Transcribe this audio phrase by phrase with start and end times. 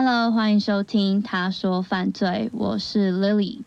[0.00, 3.62] Hello，欢迎收听《他说犯罪》，我是 Lily。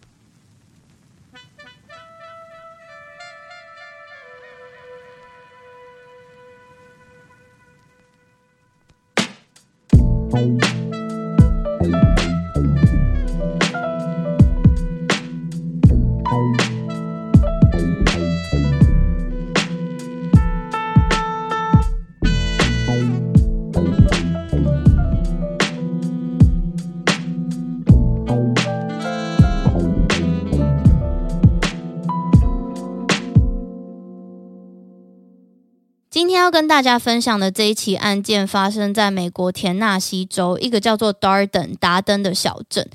[36.52, 42.88] 跟大家分享的这一起案件，发生在美国田纳西州一个叫做 Darden 达登的小镇。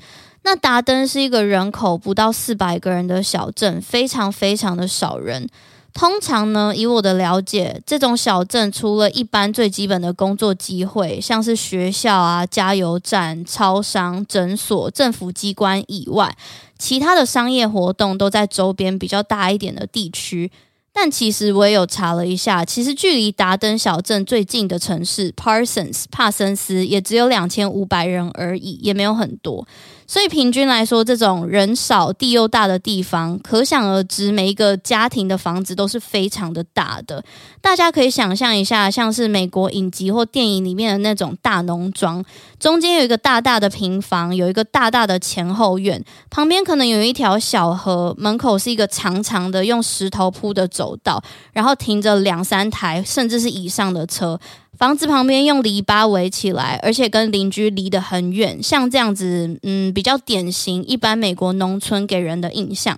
[0.43, 5.49] 那达登是一个人口不到四百个人的小镇，非常非常的少人。
[5.93, 16.37] 通常呢，以我的了解，这种小镇除了一般最基本的工作机会，像是学校啊、加油站、超商、诊所、政府机关以外，
[16.77, 20.51] 其他的商业活动都在周边比较大一点的地区。
[20.99, 29.67] 但其实我也有查了一下，其实距离达登小镇最近的城市 Parsons 帕森斯也只有两千五百人而已，也没有很多。
[30.07, 37.21] 所以平均来说，这种人少地又大的地方，可想而知，每一个家庭的房子都是非常的大的。
[37.59, 42.23] 大家可以想象一下，像是美国影集或电影里面的那种大农庄，
[42.57, 51.21] 中间有一个大大的平房，有一个大大的前后院，旁边可能有一条小河，门口是一个长长的用石头铺的走道，
[51.51, 54.39] 然后停着两三台甚至是以上的车。
[54.77, 62.95] 房子旁边用篱笆围起来，而且跟邻居离得很远，像这样子，嗯，比较典型一般美国农村给人的印象。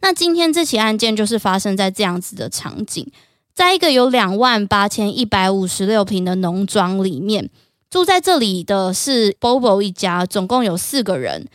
[0.00, 3.06] 那今天这起案件就是发生在这样子的场景，
[3.54, 7.48] 在一个有两万八千一百五十六平的农庄里面，
[7.88, 11.46] 住在这里的是 Bobo 一家，总共有四个人，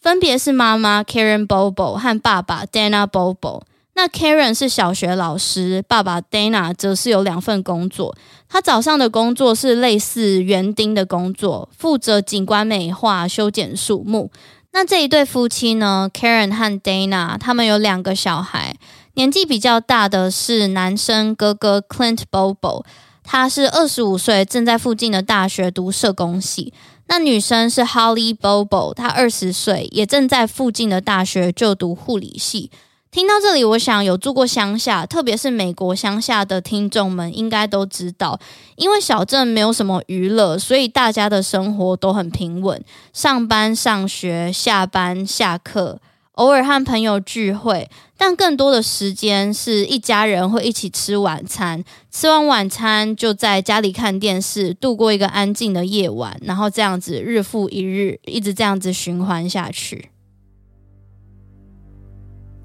[0.00, 3.62] 分别是妈妈 Karen Bobo 和爸爸 Dana Bobo。
[3.96, 8.16] 那 Karen 是小学老师，爸爸 Dana 则是有两份工作。
[8.48, 14.30] 他早上的工作是类似园丁的工作，负责景观美化、修剪树木。
[14.72, 18.76] 那这一对夫妻呢，Karen 和 Dana，他们有两个小孩，
[19.14, 22.84] 年纪比较大的是男生哥哥 Clint Bobo，
[23.22, 26.72] 他是二十五岁，正在附近的大学读社工系。
[27.06, 32.72] 那女生是 Holly Bobo，她二十岁，也正在附近的大学就读护理系。
[33.14, 38.40] 听到这里，我想有住过乡下，特别是美国乡下的听众们应该都知道，
[38.74, 46.00] 因为小镇没有什么娱乐，所以大家的生活都很平稳，上班、上学、下班、下课，
[46.32, 47.88] 偶尔和朋友聚会，
[48.18, 60.10] 但更多的时间是一家人会一起吃晚餐，吃完晚餐就在家里看电视，度过一个安静的夜晚，然后这样子日复一日，一直这样子循环下去。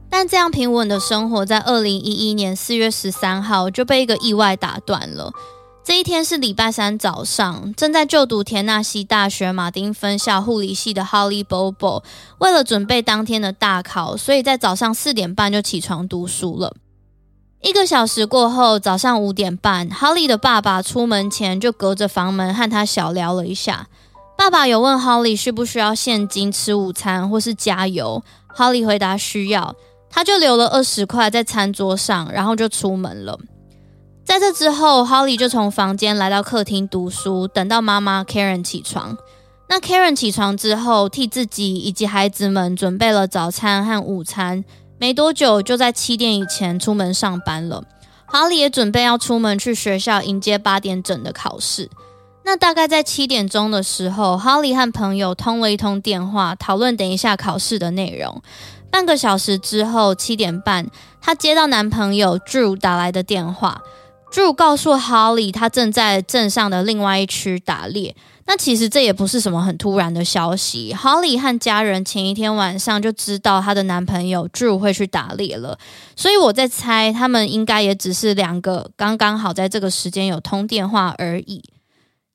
[0.10, 5.32] 但这样平稳的生活，在二零一一年四月十三号就被一个意外打断了。
[5.82, 12.04] 这一天是礼拜三早上，正在就读田纳西大学马丁分校护理系的 Holly Bobo，
[12.40, 16.76] 为了准备当天的大考，所以在早上四点半就起床读书了。
[17.62, 23.88] 一个小时过后，早上五点半，Holly 的爸爸出门前就隔着房门和他小聊了一下。
[24.38, 28.24] 爸爸有问 Holly 需不需要现金吃午餐或是加油
[28.56, 29.76] ，Holly 回答需要。
[30.10, 33.40] 他就留了二十块在餐桌上，然后就出门了。
[34.26, 39.18] 在这之后，Holly 就从房间来到客厅读书，等到妈妈 Karen 起床。
[39.68, 44.64] 那 Karen 起床之后，替自己以及孩子们准备了早餐和午餐，
[45.00, 47.84] 没多久就在七点以前出门上班了。
[48.32, 51.90] Holly 也准备要出门去学校迎接八点整的考试。
[52.44, 58.42] 那大概在七点钟的时候，Holly 和朋友通了一通电话，讨论等一下考试的内容。
[58.92, 60.88] 半个小时之后，七点半，
[61.22, 63.82] 她接到男朋友 Drew 打来的电话。
[64.32, 68.16] Drew 告诉 Holly，他正在镇上的另外一区打猎。
[68.46, 70.96] 那其实这也不是什么很突然的消息。
[70.96, 75.80] Holly 和家人前一天晚上就知道她的男朋友 Drew 会去打猎了，
[76.16, 81.64] 所以我在猜，他们应该也只是两个刚刚好在这个时间有通电话而已。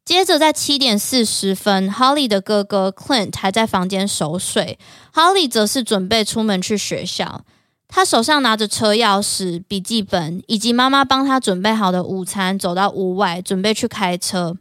[0.04, 4.78] 接着在七点四十分，Holly 的哥哥 Clint 还在房间熟睡
[5.14, 7.40] ，Holly 则是准备出门去学校。
[7.88, 14.58] 他手上拿着车钥匙、笔记本以及妈妈帮他准备好的午餐，走到屋外准备去开车。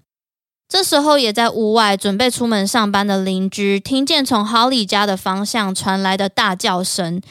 [0.69, 7.21] 这时候，也在屋外准备出门上班的邻居听见从 Holly 家的方向传来的大叫声。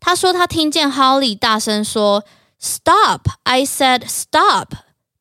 [0.00, 2.24] 他说他听见 Holly 大声说
[2.58, 3.28] ：“Stop!
[3.42, 4.68] I said stop！”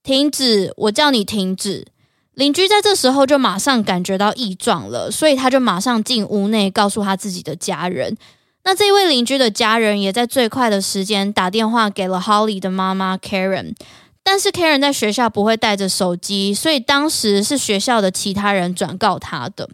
[0.02, 0.72] 停止！
[0.78, 1.88] 我叫你停止。
[2.38, 8.16] 邻居在这时候就马上感觉到异状了，所以他就马上进屋内告诉他自己的家人。
[8.64, 13.74] 那这位邻居的家人也在最快的时间打电话给了 Holly 的妈妈 Karen，
[14.22, 19.72] 但是 Karen 在学校不会带着手机，所以当时是学校的其他人转告他的。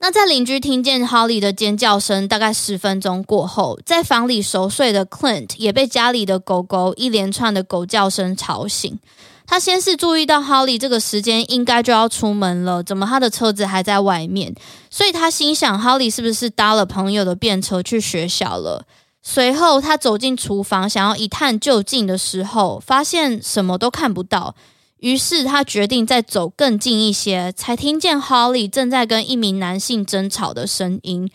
[0.00, 8.98] 那在邻居听见 Holly 的尖叫声大概十分钟过后，在房里熟睡的 Clint 也被家里的狗狗一连串的狗叫声吵醒。
[9.46, 14.54] 他先是注意到 Holly 这个时间应该就要出门了，怎么他的车子还在外面？
[14.90, 18.86] 所以他心想 Holly 是不是搭了朋友的便车去学校了？
[19.22, 24.54] 随后他走进厨房，想要一探究竟的时候，发现什么都看不到。
[24.98, 31.30] 于是他决定再走更近一些，才听见 Holly 正在跟一名男性争吵的声音。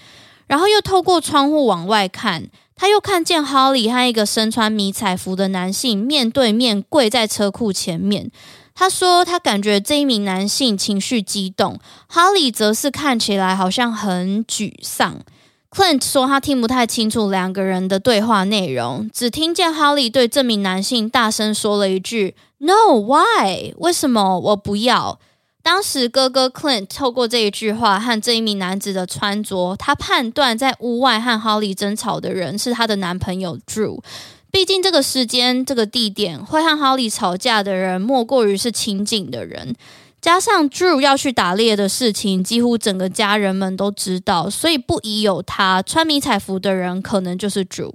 [0.47, 2.49] 然后又透过窗户往外看。
[2.79, 8.31] 他又看见哈利和一个身穿迷彩服的男性面对面跪在车库前面。
[8.73, 11.77] 他说他感觉这一名男性情绪激动
[12.07, 15.17] 哈利则是看起来好像很沮丧。
[15.69, 23.73] Clint 说他听不太清楚两个人的对话内容，只听见哈利对这名男性大声说了一句 “No, why？
[23.79, 25.19] 为什么我不要？”
[25.61, 34.01] 当时，哥哥 Clint 透过这一句话和这一名男子的穿着，他判断在屋外和 Holly 争吵的人是他的男朋友 Drew。
[34.51, 39.75] 毕竟，这个时间、这个地点会和 Holly 吵架的人，莫过于是亲近的人。
[40.21, 47.93] 加上 Drew 要去打猎的事情，几乎整个家人们都知道，所以不疑有他，穿迷彩服的人可能就是 Drew。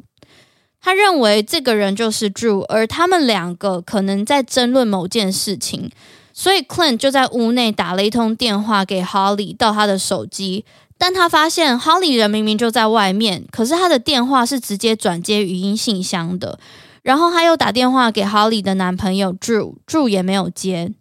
[0.80, 5.90] 他认为这个人就是 Drew，而他们两个可能在争论某件事情。
[6.36, 10.64] 所以 Clint 就在屋内打了一通电话给 Holly 到他的手机，
[10.98, 16.58] 但他发现 Holly 人明明就在外面，可是他的电话是直接转接语音信箱的。
[17.02, 20.92] 然后他又打电话给 Holly 的男朋友 Drew，Drew 也没有接。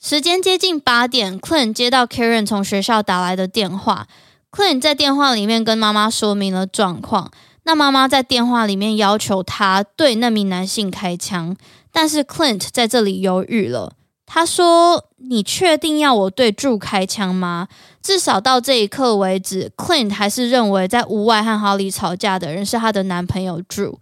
[0.00, 4.06] 时间接近八点，Clint 接到 Karen 从学校打来的电话
[4.50, 7.30] ，Clint 在电话里面跟妈妈说明了状况。
[7.64, 11.56] 那妈妈在电话里面要求他对那名男性开枪，
[11.92, 13.92] 但是 Clint 在这里犹豫了。
[14.34, 17.68] 他说：“你确定要我对 Drew 开枪吗？
[18.02, 23.96] 至少到这一刻为止，Clint 还是认为在屋外和 Holly 吵架的人是他的男朋友 Drew。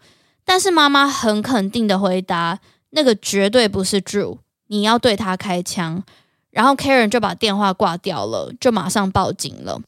[0.44, 2.60] 但是妈妈很肯定的回答：
[2.90, 4.38] 那个绝对不是 Drew，
[4.68, 6.04] 你要对他开枪。
[6.52, 9.80] 然后 Karen 就把电话挂掉了，就马上报警了。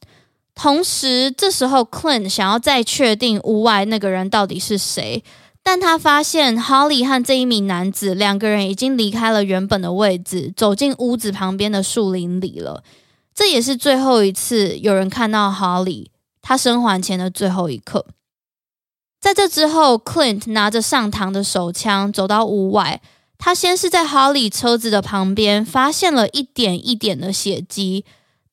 [0.53, 5.23] 同时，这时候 Clint 想要再确定屋外那个人到底是谁。”
[5.63, 12.83] 但他发现 Holly 和这一名男子两个人已经离开了原本的位置，走进屋子旁边的树林里了。
[13.33, 16.07] 这也是最后一次有人看到 Holly，
[16.41, 18.05] 他生还前的最后一刻。
[19.21, 23.01] 在这之后，Clint 拿着上膛的手枪走到屋外，
[23.37, 28.03] 他先是在 Holly 车子的旁边发现了一点一点的血迹，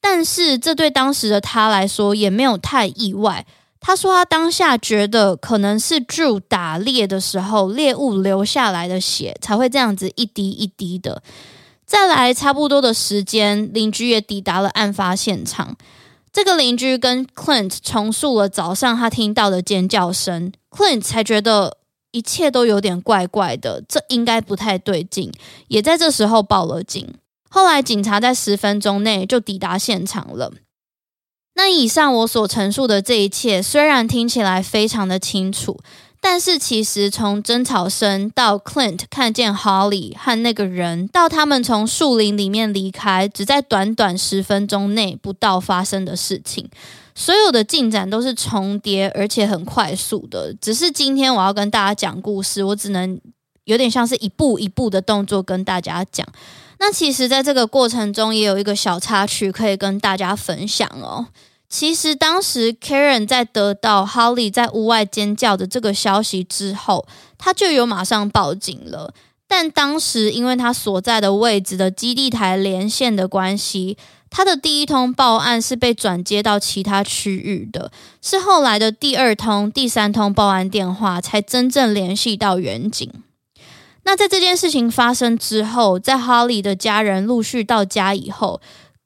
[0.00, 3.44] 但是这对当时的他来说也没有太意外。
[3.80, 11.22] 他说，他当下觉得可能是 Drew 打猎的时候猎物流下来的血才会这样子一滴一滴的。
[11.86, 15.76] 再来，差不多的时间，邻居也抵达了案发现场。
[16.32, 21.78] 这个邻居跟 Clint 重述了早上他听到的尖叫声，Clint 才觉得
[22.12, 25.32] 一切都有点怪怪的，这应该不太对劲，
[25.66, 27.12] 也在这时候报了警。
[27.48, 30.52] 后来，警察在十分钟内就抵达现场了。
[31.62, 35.78] 那以上我所陈述的这一切，虽然听起来非常的清楚，
[36.18, 46.66] 但是其实从争吵声到 Clint 看见 Holly 和那个人，到他们从树林里面离开，只在短短十分钟内不到发生的事情，
[47.14, 50.54] 所有的进展都是重叠而且很快速的。
[50.54, 53.20] 只是今天我要跟大家讲故事，我只能
[53.64, 56.26] 有点像是一步一步的动作跟大家讲。
[56.78, 61.26] 那其实，在这个过程中，也有一个小插曲可以跟大家分享哦。
[61.70, 67.06] 其实当时 Karen 在得到 Holly 在屋外尖叫的这个消息之后，
[67.38, 69.14] 他就有马上报警了。
[69.46, 73.96] 但当时因为他所在的位置的基地台连线的关系，
[74.28, 83.08] 他的第一通报案是被转接到其他区域的，是后来的第二通、第三通报案电话才真正联系到远警。
[84.02, 88.60] 那在这件事情发生之后，在 Holly 的家人陆续到家以后。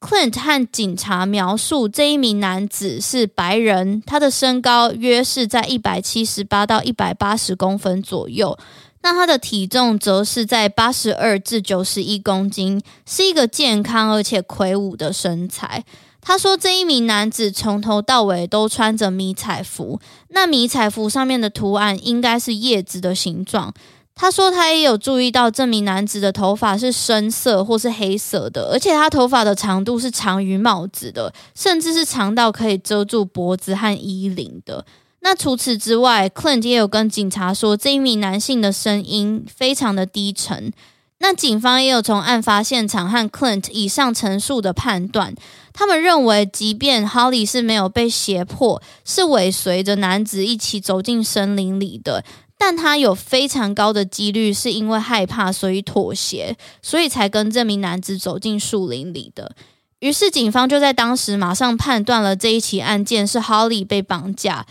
[0.05, 8.55] Clint 和警察描述这一名男子是白人，他的身高约是在一百七十八到一百八十公分左右，
[9.01, 15.83] 那他的体重则是在八十二至九十一公斤，是一个健康而且魁梧的身材。
[16.21, 23.73] 他说这一名男子从头到尾都穿着迷彩服，那迷彩服上面的图案应该是叶子的形状。
[24.15, 34.85] 他说他也有注意到这名男子的头发是深色或是黑色的，而且他头发的长度是长于帽子的，甚至是长到可以遮住脖子和衣领的。
[35.19, 40.71] 那除此之外，Clint 也有跟警察说，这一名男性的声音非常的低沉。
[41.19, 45.33] 那警方也有从案发现场和 Clint 以上陈述的判断，
[45.73, 52.23] 他们认为，即便 Holly 是没有被胁迫，是尾随着男子一起走进森林里的。
[52.57, 59.55] 但他有非常高的几率是因为害怕，所以妥协，所以才跟这名男子走进树林里的。
[59.99, 64.65] 于是警方就在当时马上判断了这一起案件是 Holly 被绑架。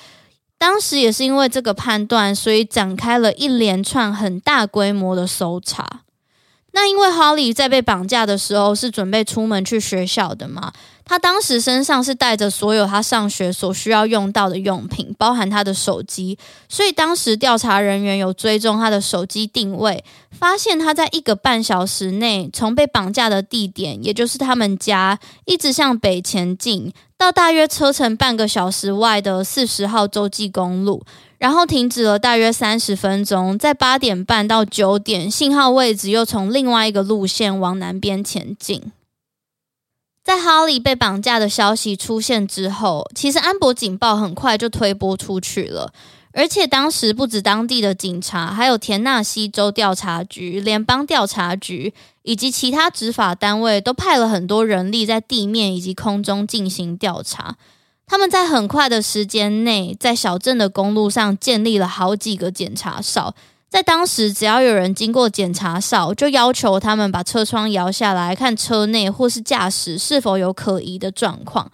[0.57, 6.04] 当时也是因为这个判断，所以展开了一连串很大规模的搜查。
[6.75, 10.73] 那因为 Holly 在被绑架的时候是准备出门去学校的嘛。
[11.07, 16.39] 他当时身上是带着所有他上学所需要用到的用品，包含他的手机。
[16.67, 26.91] 所以当时调查人员有追踪他的手机定位，发现他在一个半小时内从被绑架的地点，也就是他们家，一直向北前进，
[27.25, 31.03] 到大约车程半个小时外的四十号洲际公路，
[31.39, 38.93] 然后停止了大约三十分钟，在八点半到九点，信号位置又从另外一个路线往南边前进。
[40.23, 45.95] 在哈里被绑架的消息出现之后，其实安博警报很快就推播出去了，
[46.37, 57.57] 而且当时不止当地的警察，还有田纳西州调查局、联邦调查局以及其他执法单位都派了很多人力在地面以及空中进行调查。
[58.07, 63.35] 他们在很快的时间内，在小镇的公路上建立了好几个检查哨。
[63.71, 71.71] 在当时，只要有人经过检查哨，就要求他们把车窗摇下来，看车内或是驾驶是否有可疑的状况。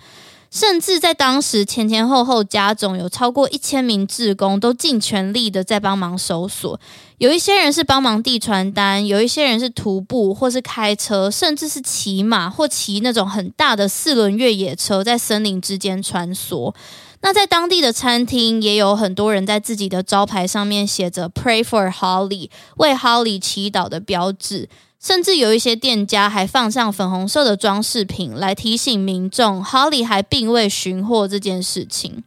[0.50, 6.78] 甚至在当时，前前后后加总有超过一千名志工都尽全力的在帮忙搜索。
[7.18, 16.74] 有一些人是帮忙递传单，有一些人是徒步或是开车，甚至是骑马或骑那种很大的四轮越野车，在森林之间穿梭。
[17.22, 24.68] 那在当地的餐厅也有很多人在自己的招牌上面写着 “Pray for Holly”，为 Holly 祈祷的标志，
[25.02, 32.22] 甚至有一些店家还放上粉红色的装饰品来提醒民众 Holly 还并未寻获这件事情。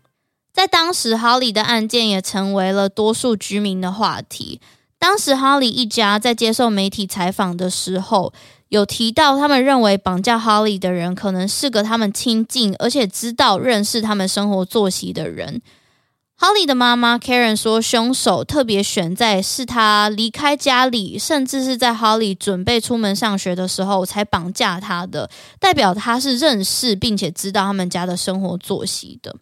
[0.51, 4.59] 在当时，Holly 的案件也成为了多数居民的话题。
[4.97, 8.33] 当时，Holly 一家在接受媒体采访的时候，
[8.69, 15.61] 有提到，他们认为绑架 Holly 的人可能是个他们亲近而且知道认识他们生活作息的人。
[16.39, 29.35] Holly 的妈妈 Karen 说，凶手特别选在是他离开家里，甚至是在 Holly 准备出门上学的时候才绑架他的，代表他是认识并且知道他们家的生活作息的。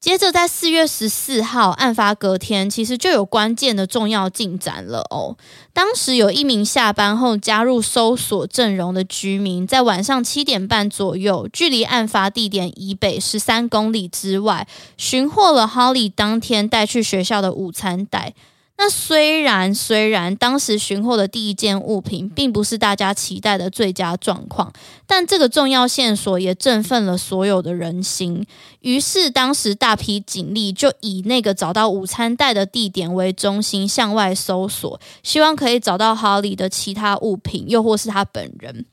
[0.00, 5.36] 接着，在四月十四号案发隔天，其实就有关键的重要进展了哦。
[5.74, 14.66] 当时有一名下班后加入搜索阵容的居民，在晚上七点半左右，距离案发地点以北十三公里之外，
[14.96, 18.32] 寻获了 Holly 当天带去学校的午餐袋。
[18.82, 24.72] 那虽然虽然当时寻获的第一件物品并不是大家期待的最佳状况，
[25.06, 28.46] 但这个重要线索也振奋了所有的人心。
[28.80, 38.86] 于是当时大批警力就以那个找到午餐袋的地点为中心向外搜索，希望可以找到 Holly 的其他物品，又或是他本人。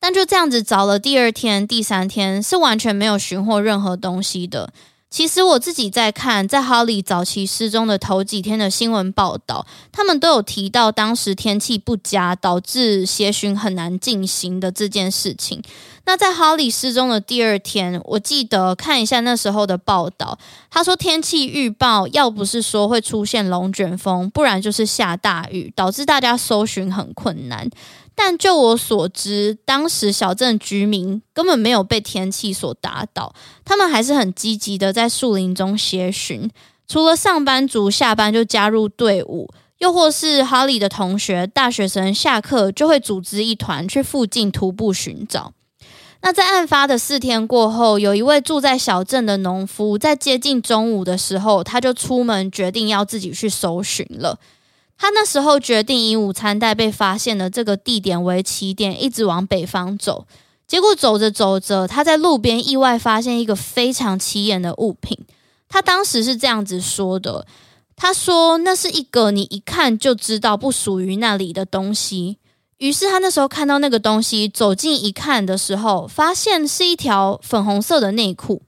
[0.00, 4.72] 但就这样子找了第二天、第三天，是完全没有寻获任何东西的。
[5.08, 15.62] 其实我自己在看，在哈利早期失踪的头几天的新闻报道，他们都有提到当时天气不佳，导致协寻很难进行的这件事情。
[16.04, 20.38] 那在哈利失踪的第二天，我记得看一下那时候的报道，
[20.70, 27.68] 他说天气预报要不是说会出现龙卷风，不然就是下大雨，导致大家搜寻很困难。
[28.16, 36.50] 但就我所知，当时小镇居民根本没有被天气所打倒，他们还是很积极的在树林中协寻。
[36.88, 45.52] 除了上班族下班就加入队伍，又或是 Holly 的同学、大学生下课就会组织一团去附近徒步寻找。
[46.22, 54.38] 那在案发的四天过后，有一位住在小镇的农夫，在接近中午的时候，他就出门决定要自己去搜寻了。
[54.98, 60.26] 他那时候决定以午餐袋被发现的这个地点为起点，一直往北方走。
[60.66, 65.16] 结果走着走着，他在路边意外发现一个非常起眼的物品。
[65.68, 67.46] 他当时是这样子说的
[67.94, 72.38] ：“他说那是一个你一看就知道不属于那里的东西。”
[72.78, 78.62] 于是他那时候看到那个东西，走近一看的时候，发现是一条粉红色的内裤。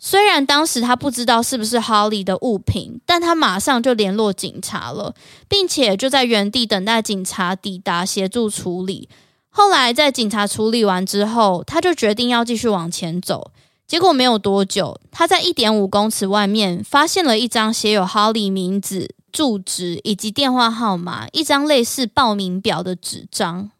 [0.00, 5.14] 虽然当时他不知道是不是 Holly 的物品，但他马上就联络警察了，
[5.48, 9.08] 并且就在原地等待警察抵达协助处理。
[9.50, 13.50] 后来在警察处理完之后，他就决定要继续往前走。
[13.86, 23.70] 结果没有多久，他在一点五公尺外面发现了一张写有 Holly 名字、住址以及电话号码，一张类似报名表的纸张。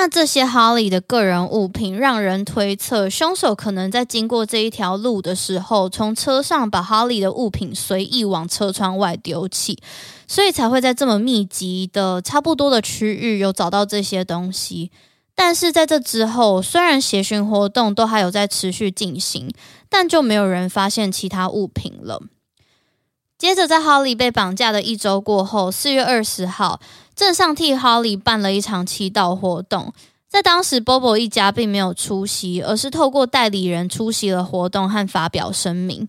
[0.00, 9.76] 那这些哈利的个人物品，让人推测凶手可能在经过这一条路的时候，从车上把哈利的物品随意往车窗外丢弃，
[10.28, 14.92] 所以才会在这么密集的、差不多的区域有找到这些东西。
[15.34, 19.52] 但是在这之后，虽然协寻活动都还有在持续进行，
[19.88, 22.22] 但就没有人发现其他物品了。
[23.36, 26.78] 接着，在哈利被绑架的一周过后，四月二十号。
[27.18, 29.92] 镇上替 Holly 办了一场祈祷活动，
[30.28, 36.06] 在当时，Bobo 一家并没有出席，而是透过代理人出席了活动和发表声明。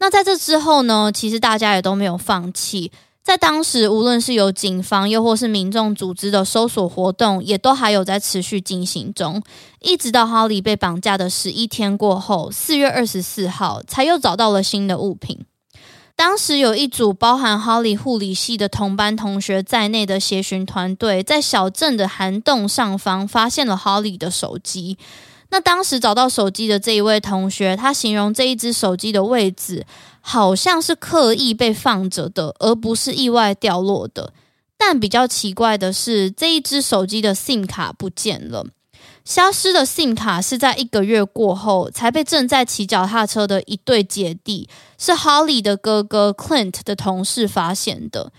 [0.00, 9.42] 那在这之后呢，其实大家也都没有放弃，在当时，无论是由警方又或是民众组织的搜索活动，也都还有在持续进行中，
[9.80, 15.38] 一直到 Holly 被绑架的十一天过后，四月二十四号才又找到了新的物品。
[16.20, 24.98] 当时有一组包含 Holly 护理系的同班同学在内的协寻团队，在小镇的涵洞上方发现了 Holly 的手机。
[25.48, 29.86] 那当时找到手机的这一位同学，他形容这一只手机的位置
[30.20, 34.34] 好像是刻意被放着的，而不是意外掉落的。
[34.76, 38.66] 但比较奇怪的是，这一只手机的 SIM 卡不见了。
[39.30, 44.68] 消失的 SIM 卡是在一个月过后才被正在骑脚踏车的一对姐弟，
[44.98, 48.32] 是 Holly 的哥哥 Clint 的同事发现的。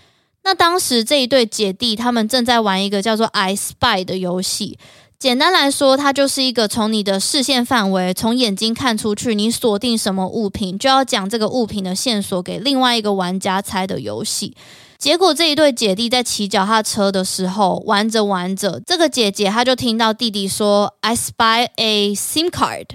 [0.44, 4.78] 那当时这一对姐弟他们正在玩一个叫做 I Spy 的游戏。
[5.18, 14.54] 简单来说，它就是一个从你的视线范围，从眼睛看出去，你锁定什么物品，就要讲这个物品的线索给另外一个玩家猜的游戏。
[15.02, 22.86] 结果这一对姐弟在骑脚踏车的时候玩着玩着，这个姐姐她就听到弟弟说：“I spy a SIM card。”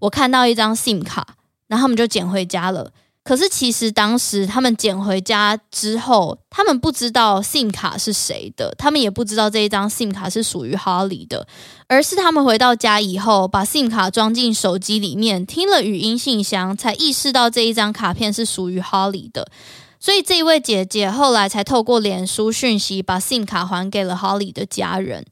[0.00, 1.36] 我看到一张 SIM 卡，
[1.68, 2.90] 然后他们就捡回家了。
[3.22, 11.46] 可是其实当时他们捡回家之后，他们不知道 SIM 卡是谁的，他们也不知道这一张 SIM 卡是属于 Holly 的，
[11.86, 19.46] 而是他们回到家以后，把 SIM 卡装进手机里面，听了语音信箱，才意识到这一张卡片是属于 Holly 的。
[20.06, 25.26] 所以这一位姐姐后来才透过脸书讯息把 SIM 卡还给了 Holly 的家人。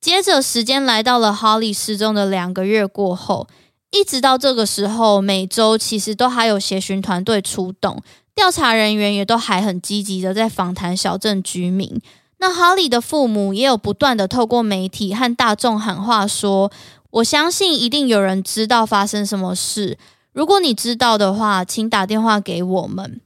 [0.00, 3.46] 接着时间来到了 Holly 失踪的两个月过后，
[3.90, 8.02] 一直到这个时候，每周其实都还有协寻团队出动，
[8.34, 12.00] 调查人员也都还很积极的在访谈小镇居民。
[12.38, 16.72] 那 Holly 的父母也有不断的透过媒体和大众喊话说
[17.20, 19.98] ：“我相信一定有人知道发生什么事，
[20.32, 23.20] 如果你知道的话，请打电话给我们。”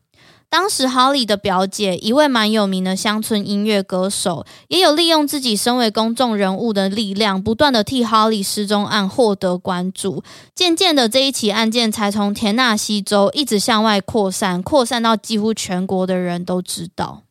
[0.52, 10.22] 当时，Holly 的表姐，一位蛮有名的乡村音乐歌手，也有利用自己身为公众人物的力量，不断的替哈里失踪案获得关注。
[10.54, 17.22] 渐渐的，这一起案件才从田纳西州一直向外扩散，扩散到几乎全国的人都知道。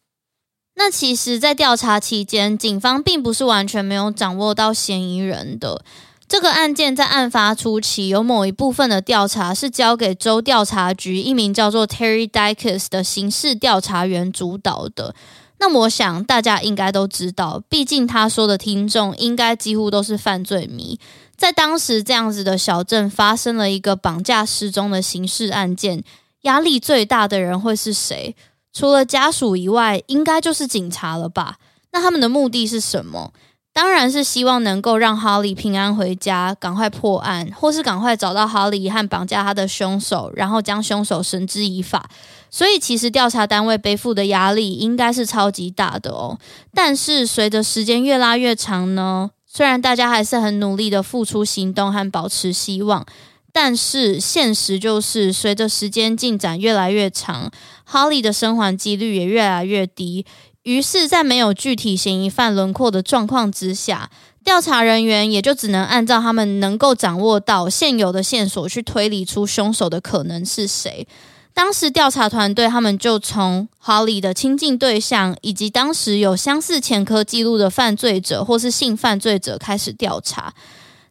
[0.74, 5.84] 那其实，在调查期间，警方并不是完全没有掌握到嫌疑人的。
[6.32, 15.14] 这个案件在案发初期，有某一部分的调查是交给州调查局一名叫做 Terry Dykes 的刑事调查员主导的。
[15.60, 20.98] 那么，我想大家应该都知道，毕竟他说的听众应该几乎都是犯罪迷。
[21.36, 26.02] 在当时这样子的小镇发生了一个绑架失踪的刑事案件，
[26.44, 28.34] 压力最大的人会是谁？
[28.72, 31.58] 除了家属以外，应该就是警察了吧？
[31.92, 33.34] 那他们的目的是什么？
[33.74, 42.10] 当然是希望能够让哈利平安回家，赶快破案，或是赶快找到哈利和绑架他的凶手，然后将凶手绳之以法。
[42.50, 46.38] 所以，其实调查单位背负的压力应该是超级大的哦。
[46.74, 53.06] 但是，随着时间越拉越长呢，虽然大家还是很努力的付出行动和保持希望，
[53.54, 57.50] 但是现实就是，随着时间进展越来越长
[57.86, 60.26] 哈利的生还几率也越来越低。
[60.64, 64.12] 于是，在没有具体嫌疑犯轮廓的状况之下，
[64.44, 71.08] 调查人员也就只能按照他们能够掌握到现有的线索去推理出凶手的可能是谁。
[71.54, 80.54] 当时调查团队他们就从哈里的亲近对象以及当时有相似前科记录的犯罪者或是性犯罪者开始调查。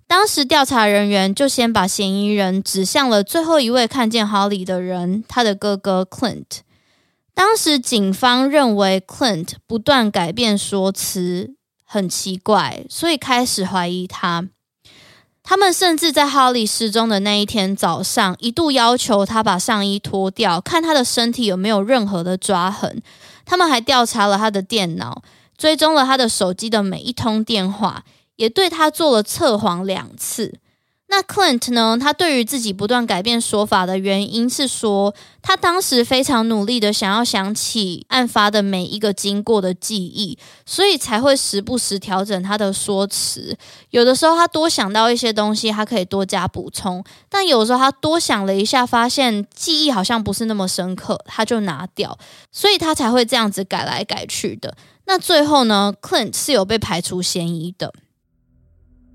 [0.06, 6.60] 当时调查人员就先把嫌疑人指向了最后一位看见哈里的人，他的哥哥 Clint。
[7.34, 14.48] 当时警方认为 Clint 不断改变说辞很奇怪，所以开始怀疑他。
[15.42, 23.02] 他们甚至在 Holly 失踪的那一天早上，一度要求他把上衣脱掉，看他的身体有没有任何的抓痕。
[23.44, 25.22] 他们还调查了他的电脑，
[25.56, 28.04] 追踪了他的手机的每一通电话，
[28.36, 30.60] 也对他做了测谎两次。
[31.12, 31.98] 那 Clint 呢？
[32.00, 43.58] 他对于自己不断改变说法的原因是说，他当时非常努力的想要想起案发的每一个经过的记忆，所以才会时不时调整他的说辞。
[43.90, 52.16] 有的时候他多想到一些东西，他可以多加补充；但有时候他多想了一下，发现记忆好像不是那么深刻，他就拿掉，
[52.52, 54.76] 所以他才会这样子改来改去的。
[55.06, 57.92] 那最后呢，Clint 是有被排除嫌疑的。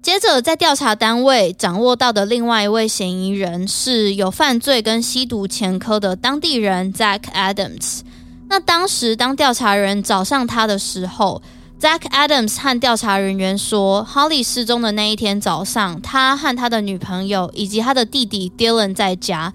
[0.05, 8.01] 接着，在调查单位掌握到的另外一位嫌疑人是有犯罪跟吸毒前科的当地人 Zach Adams。
[8.47, 11.41] 那当时，当调查人找上他的时候
[11.81, 19.51] ，Zach Adams 和调查人员说，Holly 失踪的那一天早上，他和他的女朋友以及他的弟弟 Dylan 在家。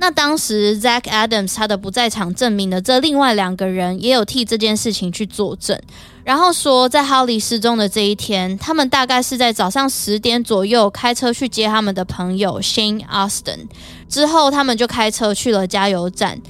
[0.00, 5.80] 那当时，Zach Adams 他的不在场证明的这另外两个人也有替这件事情去作证。
[6.24, 13.68] 然后说，在哈利失踪的这一天，他们大概是在早上十点左右开车去接他们的朋友 Shane Austin，
[14.08, 16.40] 之后他们就开车去了加油站。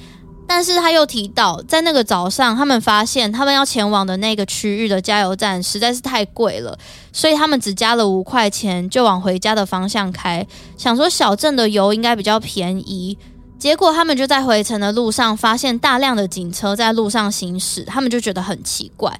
[0.47, 6.77] 但是他又提到，在那个早上，他们发现他们要前往的那个区域的加油站实在是太贵了，
[7.11, 10.45] 所以他们只加了五块钱就往回家的方向开，
[10.77, 13.17] 想说小镇的油应该比较便宜。
[13.57, 19.19] 结果他们就在回程的路上发现大量的警车在路上行驶，他们就觉得很奇怪。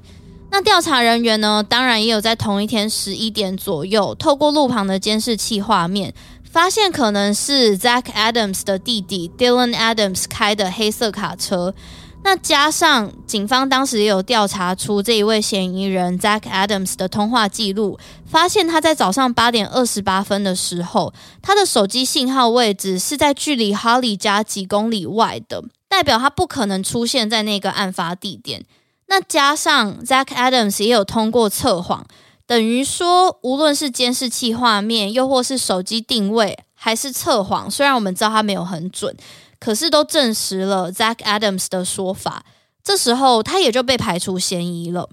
[0.55, 6.13] 那调查人员呢，当然也有在同一天十一点左右，透过路旁的监视器画面，
[6.49, 11.75] 发现可能是 Zach Adams 的弟弟 Dylan Adams 开的黑色卡车。
[12.23, 28.63] 那加上警方当时也有调查出这一位嫌疑人 Zach Adams 的通话记录，发现他在早上八点二十八分的时候，他的手机信号位置是在距离 Holly 家几公里外的，代表他不可能出现在那个案发地点。
[29.07, 32.05] 那加上 Zach Adams 也有通过测谎，
[32.47, 39.15] 等于说，无论是监视器画面，又或是手机定位，还是测谎，虽然我们知道他没有很准，
[39.59, 42.43] 可是都证实了 Zach Adams 的说法。
[42.83, 45.09] 这时候他也就被排除嫌疑了。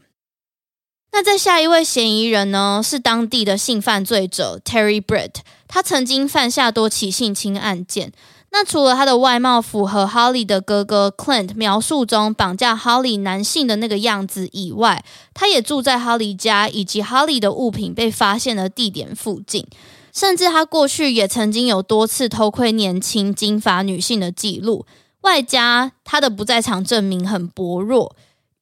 [1.12, 5.36] 那在下一位嫌疑人呢，是当地的性犯罪者 Terry Britt，
[5.68, 8.12] 他曾经犯下多起性侵案件。
[8.54, 19.66] 那除了他的外貌符合 Holly 的哥哥 Clint 描述中绑架 Holly 男性的那个样子以外，他也住在 Holly 家以及 Holly 的物品被发现的地点附近，
[20.12, 24.84] 甚至他过去也曾经有多次偷窥年轻金发女性的记录，
[25.22, 28.14] 外加他的不在场证明很薄弱，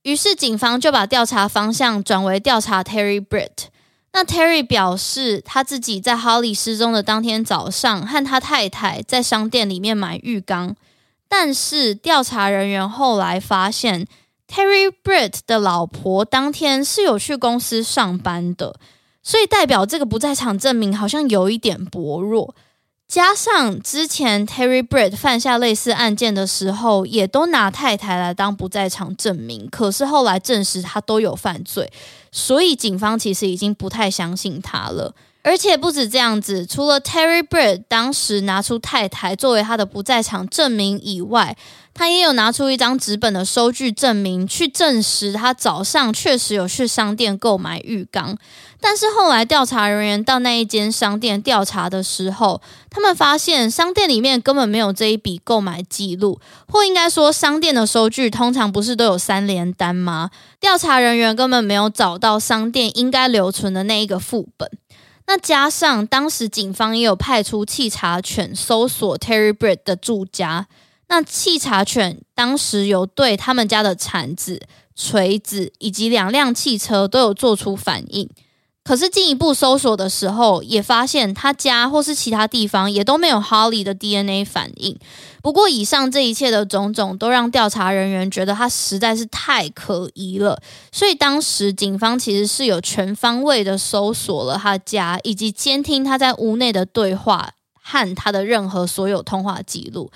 [0.03, 3.67] 于是警方就把调查方向转为调查 Terry Britt。
[4.13, 10.75] 那 Terry 表示，他自己在 Holly 失踪的当天早上，和他太太在商店里面买浴缸。
[11.29, 14.07] 但是调查人员后来发现
[14.49, 18.81] ，Terry Britt 的老婆当天是有去公司上班的，
[19.23, 22.57] 所以代表这个不在场证明好像有一点薄弱。
[23.11, 31.93] 加上之前 Terry Britt 犯下类似案件的时候，也都拿太太来当不在场证明，可是后来证实他都有犯罪，
[32.31, 35.13] 所以警方其实已经不太相信他了。
[35.43, 41.57] 而且不止这样子，除了 Terry Bird 当时拿出太太作为他的不在场证明以外，
[41.95, 48.37] 他也有拿出一张纸本的收据证明，去证实他早上确实有去商店购买浴缸。
[48.83, 60.31] 但是后来调查人员到那一间商店调查的时候，他们发现商店里面根本没有这一笔购买记录，或应该说，商店的收据通常不是都有三联单吗？
[60.61, 64.71] 调查人员根本没有找到商店应该留存的那一个副本。
[65.31, 70.67] 那加上当时警方也有派出缉查犬搜索 Terry Britt 的住家。
[71.07, 74.61] 那缉查犬当时有对他们家的铲子、
[74.97, 78.29] 锤子以及两辆汽车都有做出反应，
[78.91, 84.99] 可是进一步搜索的时候，也发现他家或是其他地方也都没有 Holly 的 DNA 反应。
[85.41, 97.51] 不过，以上这一切的种种都让调查人员觉得他实在是太可疑了，所以当时警方其实是有全方位的搜索了他家，以及监听他在屋内的对话
[97.81, 100.11] 和他的任何所有通话记录。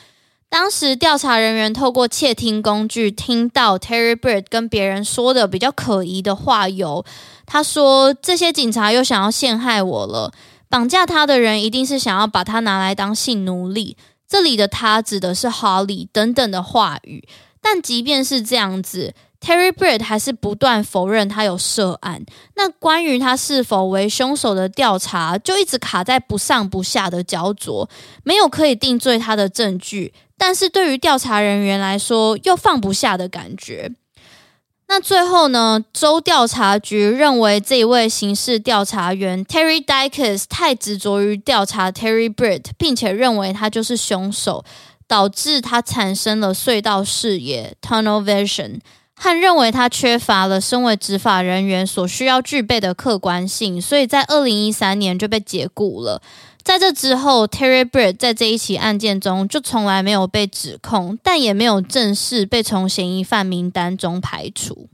[0.48, 7.04] 当时调查人员透过窃听工具听到 Terry Britt 跟别人说的比较可疑的话有，
[7.46, 10.32] 他说这些警察又想要陷害我了，
[10.68, 13.96] 绑架他的人一定是想要把他拿来当性奴隶，
[14.28, 17.28] 这里的他指的是 Holly 等等的话语。
[17.60, 22.22] 但即便是这样子 Terry Britt 还是不断否认他有涉案。
[22.56, 27.88] 那关于他是否为凶手的调查，就一直卡在不上不下的焦灼，
[28.22, 30.12] 没有可以定罪他的证据。
[30.36, 33.92] 但是对于调查人员来说，又放不下的感觉。
[34.94, 44.64] 那最后呢，州调查局认为这一位刑事调查员 Terry Dykes 太执着于调查 Terry Britt，并且认为他就是凶手，
[45.08, 48.78] 导致他产生了隧道视野 （tunnel vision）。
[49.16, 56.22] 和认为他缺乏了身为执法人员所需要具备的客观性，所以在二零一三年就被解雇了。
[56.64, 64.88] 在这之后，Terry Britt 在这一起案件中就从来没有被指控，但也没有正式被从嫌疑犯名单中排除。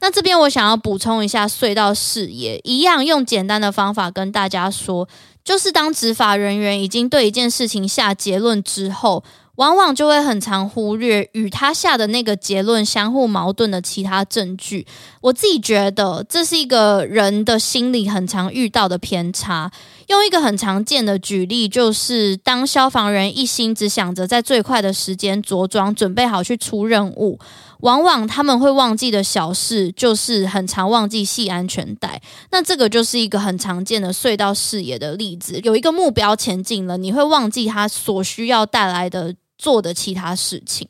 [0.00, 5.08] 那这边我想要补充一下隧道视野，一样用简单的方法跟大家说，
[5.42, 9.24] 就是当执法人员已经对一件事情下结论之后。
[9.56, 14.86] 往往就会很常忽略与他下的那个结论相互矛盾的其他证据。
[15.20, 19.70] 我自己觉得这是一个人的心理很常遇到的偏差。
[20.08, 27.38] 用一个很常见的举例，就是当消防员一心只想着在最快的时间着装，准备好去出任务，
[27.80, 32.20] 往往他们会忘记的小事，就是很常忘记系安全带。
[32.50, 35.60] 那这个就是一个很常见的隧道视野的例子。
[35.62, 39.34] 有一个目标前进了，你会忘记他所需要带来的。
[39.62, 40.88] 做的其他事情。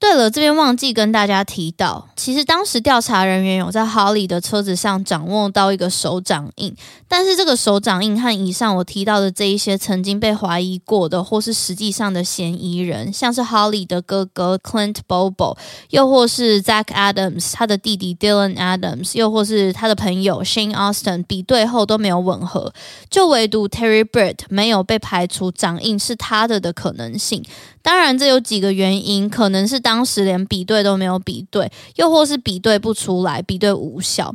[0.00, 6.74] 对了，这边忘记跟大家提到，其实当时调查人员有在 Holly 的车子上掌握到一个手掌印，
[7.06, 15.58] 但是这个手掌印和以上我提到的这一些曾经被怀疑过的，或是实际上的嫌疑人，像是 Holly 的哥哥 Clint Bobo，
[15.90, 22.72] 又或是 Zach Adams 他的弟弟 Dylan Adams，又或是他的朋友 Shane Austin，比对后都没有吻合，
[23.10, 27.44] 就唯独 Terry Britt 没有被排除掌印是他的的可能性。
[27.82, 34.32] 当然，这有几个原因，可能是当当时连比对都没有比对，又或是比对不出来，比对无效。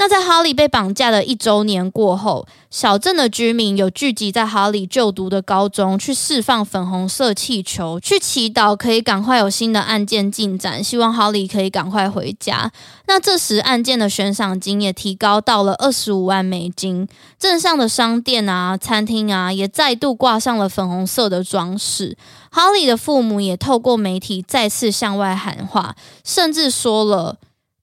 [0.00, 12.70] 那在哈利被绑架的一周年过后，小镇的居民有聚集在哈利就读的高中，去释放粉红色气球，去祈祷可以赶快有新的案件进展，希望哈利可以赶快回家。
[13.08, 22.16] 那这时案件的悬赏金也提高到了二十五万美金，镇上的商店啊、餐厅啊也再度挂上了粉红色的装饰。
[22.50, 27.38] 哈利的父母也透过媒体再次向外喊话，甚至说了。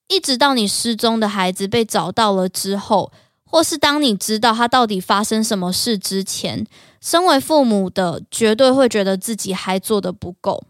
[0.07, 3.11] 一直到你失踪的孩子被找到了之后，
[3.43, 6.65] 或是当你知道他到底发生什么事之前，
[7.01, 10.63] 身为父母的绝对会觉得自己还做得不够。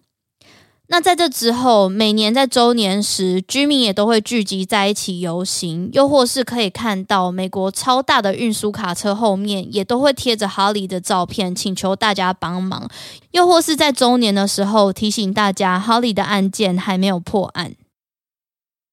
[0.88, 12.88] 那在这之后，每年在周年时，居民也都会聚集在一起游行，又或是可以看到美国超大的运输卡车后面也都会贴着哈利的照片，请求大家帮忙，
[13.32, 17.74] 又或是在周年的时候提醒大家，哈利的案件还没有破案。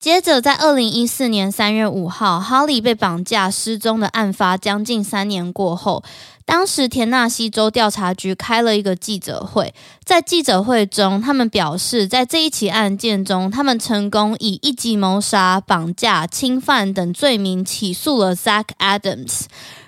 [0.02, 6.02] 接着，在二零一四年三月五号，哈利被绑架失踪的案发将近三年过后，
[6.44, 9.72] 当时田纳西州调查局开了一个记者会，
[10.04, 19.42] 在记者会中，他们表示，在这一起案件中，他们成功以一级谋杀、绑架、侵犯等罪名起诉了 Zach Adams。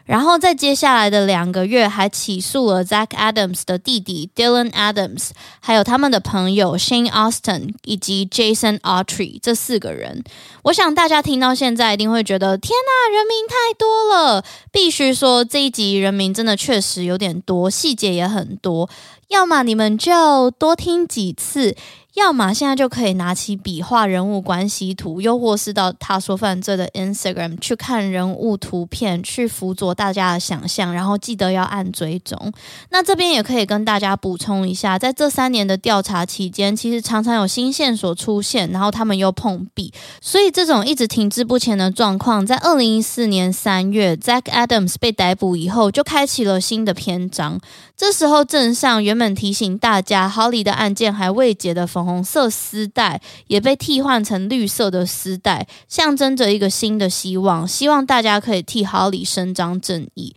[0.05, 10.23] 然后在接下来的两个月，还起诉了 Zach Adams 的弟弟 Dylan Adams，还有他们的朋友 Shane Austin 以及 Jason Autry 这四个人。
[10.65, 14.45] 我想大家听到现在一定会觉得，天哪，人名太多了！
[14.71, 18.91] 必须说这一集人名真的确实有点多，细节也很多。
[19.29, 21.75] 要么你们就多听几次。
[22.15, 32.53] 要么现在就可以拿起笔画人物关系图，又或是到他说犯罪的 Instagram 去看人物图片，去辅佐大家的想象，然后记得要按追踪。
[32.91, 47.61] 那这边也可以跟大家补充一下，在这三年的调查期间，其实常常有新线索出现，然后他们又碰壁，所以这种一直停滞不前的状况，在二零一四年三月，Zach Adams 被逮捕以后，就开启了新的篇章。
[47.97, 60.35] 这时候镇上原本提醒大家 Holly 的案件还未结的粉红色丝带也被替换成绿色的丝带，象征着一个新的希望，希望大家可以替 Holly 伸张正义。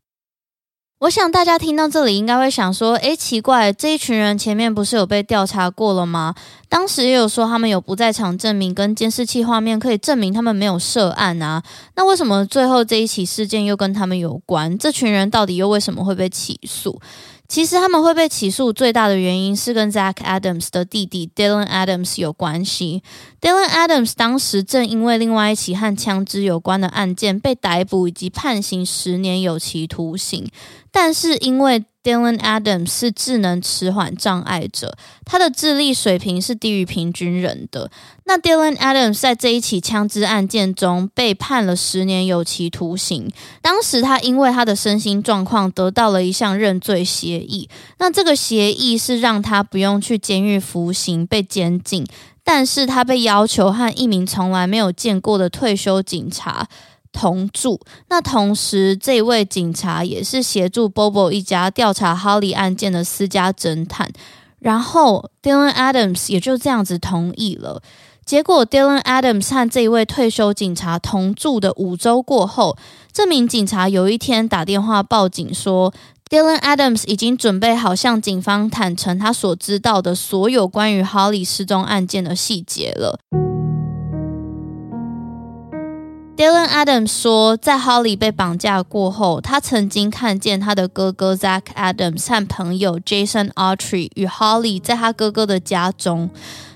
[1.02, 6.34] 我想大家听到这里应该会想说：“诶，奇怪，这一群人前面不是有被调查过了吗？
[6.68, 11.62] 当时也有说他们有不在场证明跟监视器画面可以证明他们没有涉案啊，
[11.96, 14.76] 那为什么最后这一起事件又跟他们有关？
[14.80, 17.00] 这群人到底又为什么会被起诉？”
[17.48, 23.02] 其实他们会被起诉，最大的原因是跟 Zach Adams 的弟弟 Dylan Adams 有关系。
[23.40, 30.50] Dylan Adams 当时正因为另外一起和枪支有关的案件被逮捕，以及判刑十年有期徒刑。
[30.92, 37.92] 但是因为 Dylan Adams 是智能迟缓障碍者，他的智力水平是低于平均人的。
[38.24, 43.30] 那 Dylan Adams 在这一起枪支案件中被判了十年有期徒刑。
[43.62, 47.68] 当时他因为他的身心状况得到了一项认罪协议，
[48.00, 52.08] 那这个协议是让他不用去监狱服刑、被监禁，
[52.42, 56.70] 但是他被要求和一名从来没有见过的退休警察
[57.18, 57.80] 同住。
[58.10, 64.12] 那同时，这位警察也是协助 Bobo 一家调查 Holly 案件的私家侦探。
[64.60, 67.82] 然后 Dylan Adams 也就这样子同意了。
[68.24, 72.78] 结果，Dylan Adams 和这一位退休警察同住的五周过后，
[73.12, 75.94] 这名警察有一天打电话报警说
[76.30, 83.20] ，Dylan Adams 已经准备好向警方坦诚他所知道的所有关于 Holly 失踪案件的细节了。
[86.38, 96.30] Dylan Adams 说，在 Holly 被绑架过后，他曾经看见他的哥哥 Zach Adams 和朋友 Jason Autry 与 Holly 在他哥哥的家中。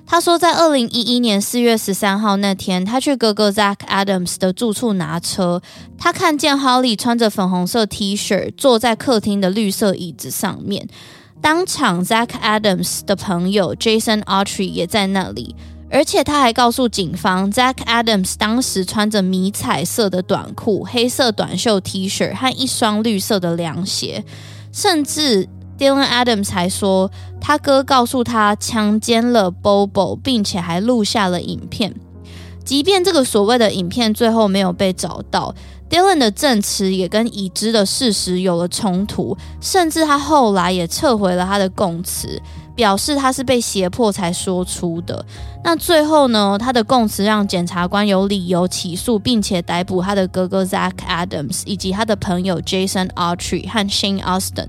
[0.08, 5.62] 他说，在二零一一年四月十三号那天，他去哥哥 Zach Adams 的住处拿车。
[5.96, 10.90] 他看见 Holly 穿着粉红色 T 恤，坐在客厅的绿色椅子上面。
[11.40, 15.56] 当场，Zach Adams 的朋友 Jason Autry 也在那里，
[15.92, 24.24] 而且他还告诉警方，Zach Adams 当时穿着迷彩色的短裤、黑色短袖 T 恤和一双绿色的凉鞋，
[24.72, 25.50] 甚至。
[25.78, 31.96] Dylan Adams 还说，他哥告诉他强奸了 Bobo，并且还录下了影片。
[32.64, 35.56] 即便这个所谓的影片最后没有被找到
[35.90, 42.40] ，Dylan 的证词也跟已知的事实有了冲突，甚至他后来也撤回了他的供词，
[42.76, 45.26] 表示他是被胁迫才说出的。
[45.64, 54.68] 那最后呢，他的供词让检察官有理由起诉，并且逮捕他的哥哥 Zach Adams 以及他的朋友 Jason Autry 和 Shane Austin。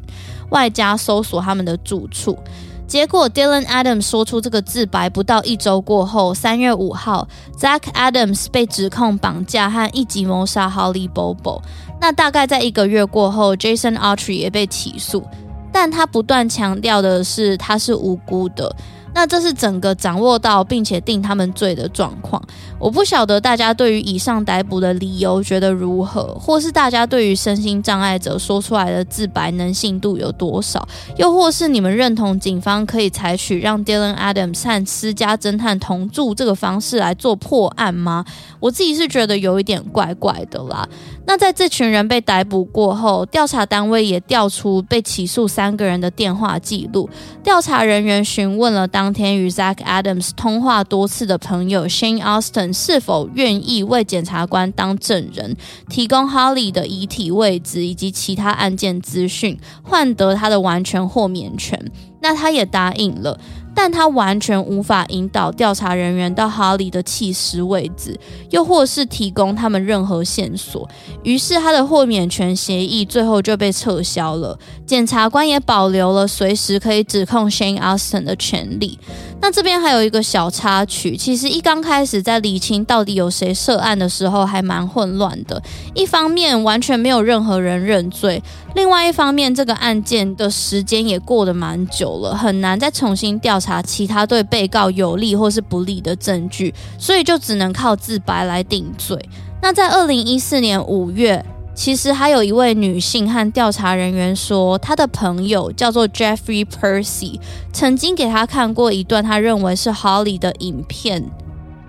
[0.51, 2.39] 外加搜索他们的住处，
[2.87, 7.27] 结果 Dylan Adams 说出这个自白不到一周过后，三月五号
[7.59, 11.63] ，Zach Adams 被指控绑架和一级谋杀 Holly Bobo。
[11.99, 15.27] 那大概在一个月过后，Jason Autry 也被起诉，
[15.73, 18.75] 但他不断强调的是他是无辜的。
[19.15, 22.43] 那这是整个掌握到并且定他们罪的状况。
[22.79, 38.25] 我不晓得大家对于以上逮捕的理由觉得如何，或是大家对于身心障碍者说出来的自白能信度有多少，又或是你们认同警方可以采取让 Dylan Adams 和私家侦探同住这个方式来做破案吗？
[38.61, 40.89] 我自己是觉得有一点怪怪的啦。
[41.25, 47.09] 那在这群人被逮捕过后，调查单位也调出被起诉三个人的电话记录。
[47.43, 55.57] 调查人员询问了当天与 Zach Adams 通话多次的朋友 Shane Austin 是否愿意为检察官当证人，
[55.89, 61.91] 提供 Holly 的遗体位置以及其他案件资讯，换得他的完全豁免权。
[62.21, 63.41] 那他也答应了。
[63.75, 68.19] 但他完全无法引导调查人员到哈利的弃尸位置，
[68.51, 70.89] 又或是提供他们任何线索。
[71.23, 74.59] 于是他的豁免权协议最后就被撤销了。
[74.87, 78.99] 检察官也保留了随时可以指控 Shane Austin 的权利。
[79.41, 85.61] 那这边还有一个小插曲，其实一刚开始在理清到底有谁涉案的时候，还蛮混乱的。
[85.95, 88.41] 一方面完全没有任何人认罪，
[88.77, 99.17] 另外一方面这个案件的时间也过得蛮久了，很难再重新调查其他对被告有利或是不利的证据，所以就只能靠自白来定罪。
[99.63, 101.45] 那在二零一四年五月。
[101.75, 107.41] 其实还有一位女性和调查人员说，她的朋友叫做 Jeffrey Percy，
[107.73, 111.31] 曾经给她看过一段她认为是 Holly 的影片。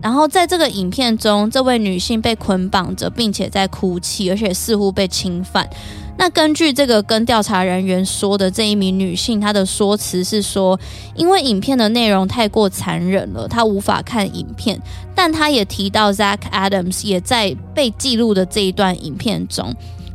[0.03, 5.67] 然后在这个影片中，这位女性被捆绑着，并且在哭泣，而且似乎被侵犯。
[6.17, 10.77] 那根据这个跟调查人员说的这一名女性，她的说辞是说，
[11.15, 14.79] 因为影片的内容太过残忍了，她无法看影片。
[15.15, 19.73] 但她也提到，Zach Adams 也在被记录的这一段影片中。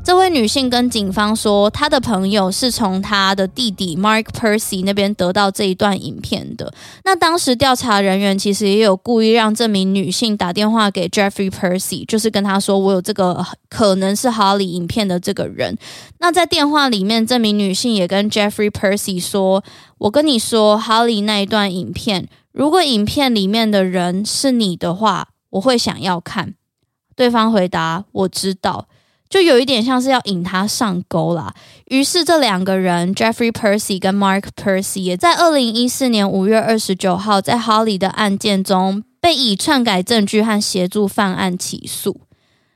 [0.08, 6.72] 这位女性跟警方说，她的朋友是从她的弟弟 Mark Percy 那边得到这一段影片的。
[7.04, 15.76] 那当时调查人员其实也有故意让这名女性打电话给 Jeffrey Percy，就是跟他说我有这个可能是 Holly 影片的这个人。
[16.20, 19.62] 那在电话里面，这名女性也跟 Jeffrey Percy 说
[19.98, 26.54] ：“我跟你说，Holly 那一段影片，如果影片里面的人是你的话，我会想要看。”
[27.14, 28.86] 对方回答：“我知道。”
[29.28, 31.52] 就有一点像是要引他上钩啦。
[31.86, 42.20] 于是这两个人，Jeffrey Percy 跟 Mark Percy，也在二零一四年五月二十九号，在 Holly 的案件中被以篡改证据和协助犯案起诉。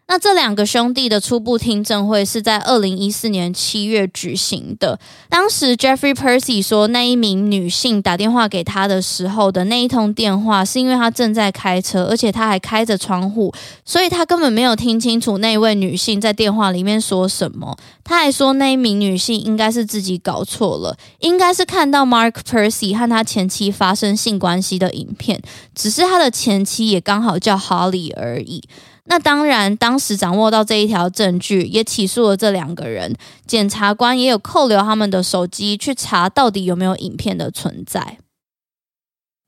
[0.09, 4.99] 那这两个兄弟的初步听证会是在二零一四年七月举行的。
[5.31, 13.55] 当时 Jeffrey Percy 说，那一名女性打电话给他的时候的那一通电话，是因为他正在开车，而且他还开着窗户，
[13.87, 17.79] 所以他根本没有听清楚那位女性在电话里面说什么。
[18.05, 25.41] 他还说，那一名女性应该是自己搞错了，应该是看到 Mark Percy 和他前妻发生性关系的影片，
[25.75, 28.63] 只是他的前妻也刚好叫 Holly 而已。
[29.05, 33.15] 那当然，当时掌握到这一条证据，也起诉了这两个人。
[33.47, 38.19] 检察官也有扣留他们的手机，去查到底有没有影片的存在。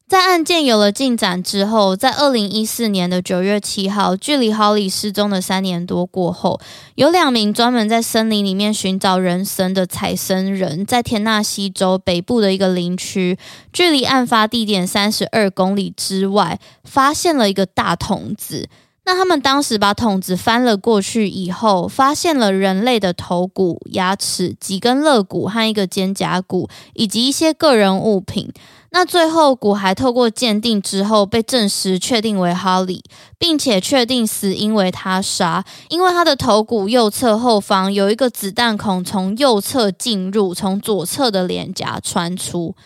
[0.07, 6.61] 在案件有了进展之后，在二零一四年的九月七号，距离 Holly 失踪的三年多过后，
[6.97, 13.39] 有两名专门在森林里面寻找人参的采参人，在田纳西州北部的一个林区，
[13.73, 18.69] 距离案发地点三十二公里之外，发现了一个大桶子。
[19.07, 28.51] 那他们当时把桶子翻了过去以后，发现了人类的头骨、牙齿、几根肋骨和一个肩胛骨，以及一些个人物品。
[28.97, 33.01] 那最后骨骸透过鉴定之后，被证实确定为 Holly，
[33.37, 42.77] 并且确定死因为他杀，因为他的头骨右侧后方有一个子弹孔从右侧进入，从左侧的脸颊穿出。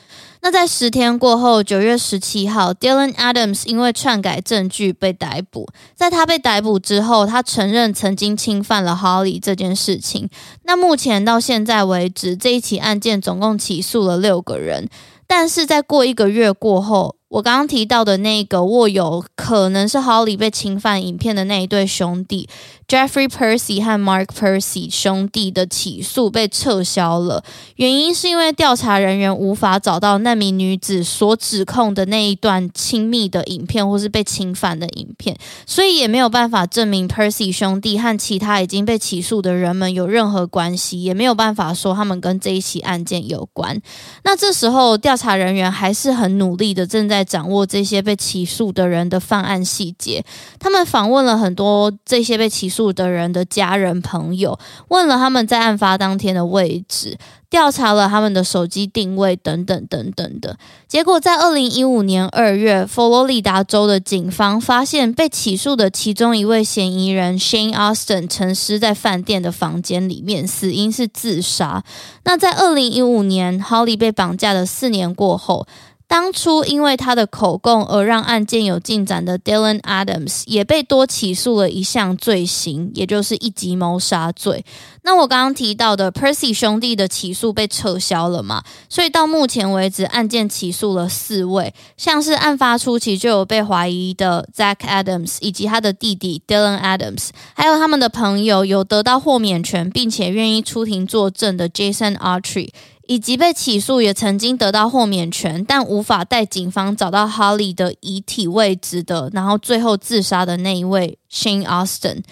[0.41, 5.69] 那在十天过后，九月十七号，Dylan Adams 因为篡改证据被逮捕。
[5.95, 10.31] 在他被逮捕之后，他承认曾经侵犯了 Holly 这件事情。
[10.63, 14.89] 那目前到现在为止，这一起案件总共起诉了六个人。
[15.29, 22.49] 但是在过一个月过后，我刚刚提到的那个握有可能是 Holly 被侵犯影片的那一对兄弟。
[22.89, 27.45] Jeffrey Percy 和 Mark Percy 兄弟的起诉被撤销了，
[27.77, 35.37] 原因是因为调查人员无法找到那名女子所指控的那一段亲密的影片，或是被侵犯的影片，
[35.67, 43.79] 所以也没有办法证明 Percy 兄弟和其他已经被起诉的人们有任何关系，也没有办法说他们跟这一起案件有关。
[44.25, 50.25] 那这时候调查人员还是很努力的，正在掌握这些被起诉的人的犯案细节。
[50.59, 54.57] 他们访问了很多这些被起诉住的人的家人朋友，
[54.87, 57.19] 问了他们在案发当天的位置，
[57.51, 60.57] 调查了他们的手机定位等等等等的。
[60.87, 71.83] 结果在二零一五年二月，佛罗里达州的警方发现被起诉的其中一位嫌疑人 Shane Austin 沉尸在饭店的房间里面，死因是自杀。
[72.23, 75.67] 那在二零一五年，Holly 被绑架的四年过后。
[76.09, 84.65] 当初因为他的口供而让案件有进展的 Dylan Adams 也被多起诉了一项罪行，也就是一级谋杀罪。
[85.03, 88.65] 那我刚刚提到的 Percy 兄弟的起诉被撤销了嘛？
[88.89, 102.71] 所以到目前为止，案件起诉了四位，像是案发初期就有被怀疑的 Zach Adams 以及他的弟弟 Dylan Adams，还有他们的朋友有得到豁免权并且愿意出庭作证的 Jason Autry。
[103.09, 112.23] 以及被起诉也曾经得到豁免权，但无法带警方找到哈利的遗体位置的，然后最后自杀的那一位 Shane Austin。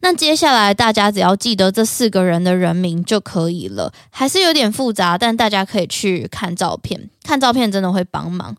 [0.00, 8.54] 那接下来大家只要记得这四个人的人名就可以了，还是有点复杂，但大家可以去看照片，看照片真的会帮忙。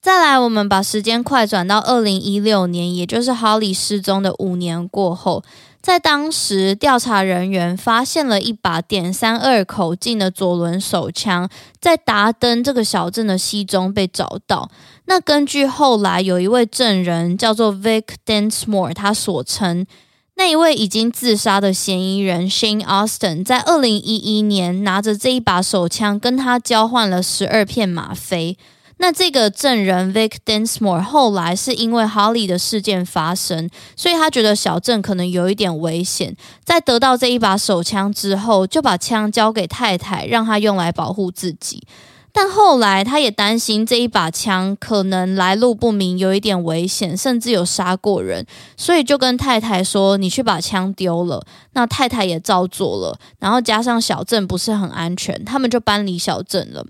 [0.00, 5.44] 再来，我们把时间快转到二零一六年，也就是哈利失踪的五年过后。
[5.82, 11.48] 在当时，调查人员发现了一把点三二口径的左轮手枪，
[11.80, 14.70] 在达登这个小镇的溪中被找到。
[15.06, 19.86] 那根据后来有一位证人叫做 Vic Densmore，他所称，
[20.34, 28.58] 那一位已经自杀的嫌疑人 Shane Austin，在二零一一年拿着这一把手枪跟他交换了十二片吗啡。
[29.02, 36.36] 那这个证人 Vic Densmore 后来是因为 Holly 的事件发生，所以他觉得小镇可能有一点危险。
[36.64, 41.82] 在得到这一把手枪之后，就把枪交给太太，让他用来保护自己。
[42.30, 48.46] 但后来他也担心这一把枪可能来路不明，有一点危险，甚至有杀过人，
[48.76, 51.42] 所以就跟太太说：“你去把枪丢了。”
[51.72, 53.18] 那太太也照做了。
[53.38, 56.84] 然后加上小镇不是很安全，他们就搬离小镇了。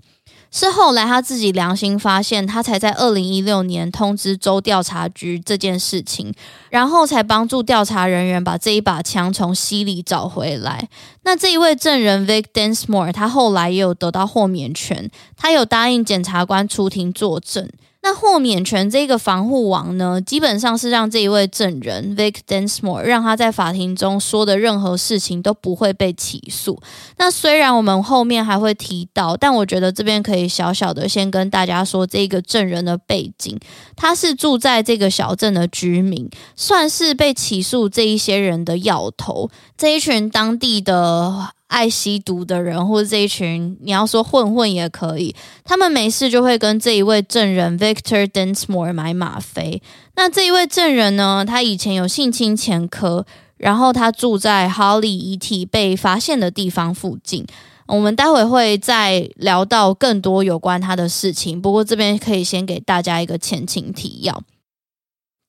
[0.51, 6.33] 是后来他自己良心发现，他才在二零一六年通知州调查局这件事情，
[6.69, 10.89] 然后才帮助调查人员把这一把枪从溪里找回来。
[11.23, 17.69] 那这一位证人 Vic Densmore，他后来也有得到豁免权，他有答应检察官出庭作证。
[18.03, 26.81] 那豁免权这个防护网呢，基本上是让这一位证人 Vic Densmore 让他在法庭中说的任何事情都不会被起诉。
[27.17, 33.59] 那虽然我们后面还会提到，但我觉得这边可以小小的先跟大家说这个证人的背景，
[33.95, 39.49] 他是住在这个小镇的居民，算是被起诉这一些人的要头。
[39.77, 41.51] 这一群当地的。
[41.71, 45.33] 爱吸毒的人，或者这一群，你要说混混也可以。
[45.63, 49.81] 他们没事就会跟这一位证人 Victor Densmore 买吗啡。
[50.15, 57.45] 那这一位证人呢，他以前有性侵前科，然后他住在 Holly 遗体被发现的地方附近。
[57.87, 64.43] 我们待会会再聊到更多有关他的事情，不过这边可以先给大家一个前情提要。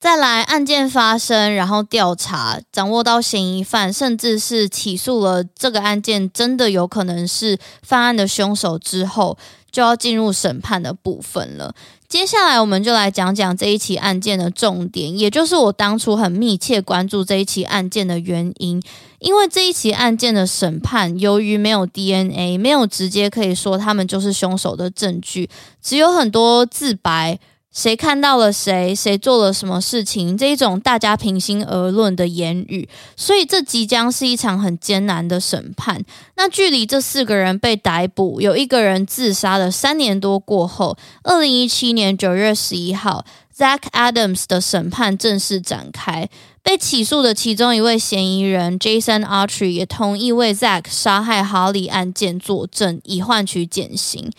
[0.03, 9.37] 再来，案件发生，然后调查，掌握到嫌疑犯，甚至是起诉了这个案件，真的有可能是犯案的凶手之后，
[9.71, 11.73] 就要进入审判的部分了。
[12.09, 18.83] 接下来，我们就来讲讲这一起案件的重点，也就是我当初很密切关注这一起案件的原因。
[19.19, 25.49] 因为这一起案件的审判，由于没有 DNA，没有直接可以说他们就是凶手的证据，
[25.81, 27.39] 只有很多自白。
[27.73, 28.93] 谁看到了谁？
[28.93, 30.37] 谁做了什么事情？
[30.37, 36.05] 这一种大家平心而论的言语，所以这即将是一场很艰难的审判。
[36.35, 43.25] 那距离这四个人被逮捕，有一个人自杀的三年多过后，二零一七年九月十一号
[43.57, 46.29] ，Zach Adams 的审判正式展开。
[46.61, 54.31] 被起诉的其中一位嫌疑人 Jason Autry 也同意为 Zach 杀害 Holly 案件作证，以换取减刑。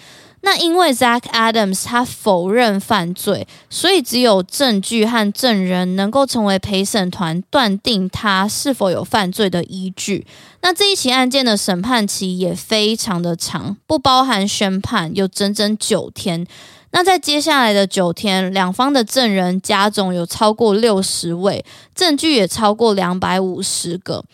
[0.45, 10.27] 那因为 Zach Adams 他否认犯罪，所以只有证据和证人能够成为陪审团断定他是否有犯罪的依据。
[10.61, 16.47] 那这一起案件的审判期也非常的长，不包含宣判，有整整九天。
[16.91, 21.65] 那在接下来的九天，两方的证人加总有超过六十位，
[21.95, 24.25] 证据也超过两百五十个。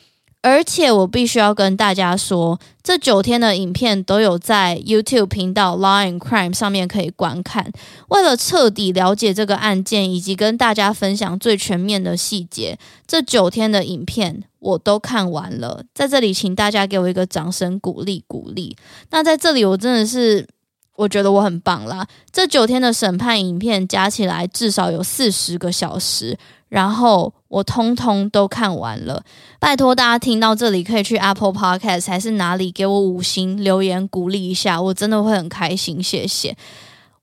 [0.43, 7.71] 而且我必须要跟大家说，这九天的影片都有在 YouTube 频道 Law and Crime 上面可以观看。
[8.09, 15.85] 为了彻底了解这个案件，以及跟大家分享最全面的细节，这九天的影片我都看完了。
[15.95, 18.75] 在这里，请大家给我一个掌声鼓励鼓励。
[19.11, 20.49] 那在这里，我真的是
[20.97, 22.07] 我觉得我很棒啦。
[22.33, 26.39] 这九天的审判影片加起来至少有四十个小时。
[26.71, 29.23] 然后我通通都看完了，
[29.59, 36.57] 拜托大家听到这里可以去 Apple Podcast 还是哪里给我五星留言鼓励一下，我真的会很开心，谢谢。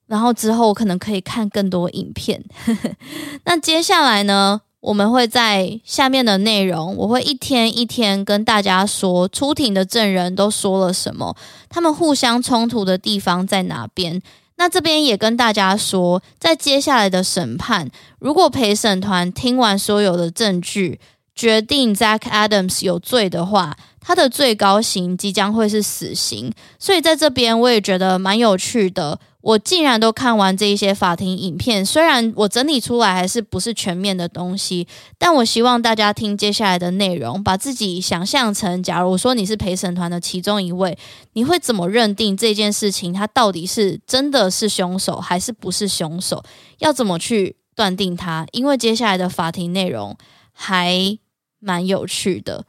[0.06, 2.44] 然后之后我可能可以看更多影片。
[3.44, 11.34] 那接下来呢，我们会在下面的内容，我会一天一天跟大家说出庭的证人都说了什么，
[11.70, 14.20] 他们互相冲突的地方在哪边。
[14.58, 21.00] 那这边也跟大家说，在接下来的审判，如果陪审团听完所有的证据，
[21.34, 26.52] 决定 zack Adams 有罪的话，他的最高刑即将会是死刑。
[26.78, 29.18] 所以在这边我也觉得蛮有趣的。
[29.48, 34.86] 我竟然都看完这一些法庭影片，虽然我整理出来还是不是全面的东西，
[35.16, 40.98] 但我希望大家听接下来的内容，把自己想象成，假如说你是陪审团的其中一位，
[41.32, 46.44] 你会怎么认定这件事情，他到底是真的是凶手还是不是凶手？
[46.80, 48.46] 要怎么去断定他？
[48.52, 50.14] 因为接下来的法庭内容
[50.52, 51.16] 还
[51.58, 52.66] 蛮有趣的，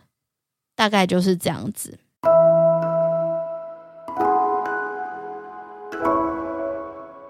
[0.78, 2.00] 大概就是这样子。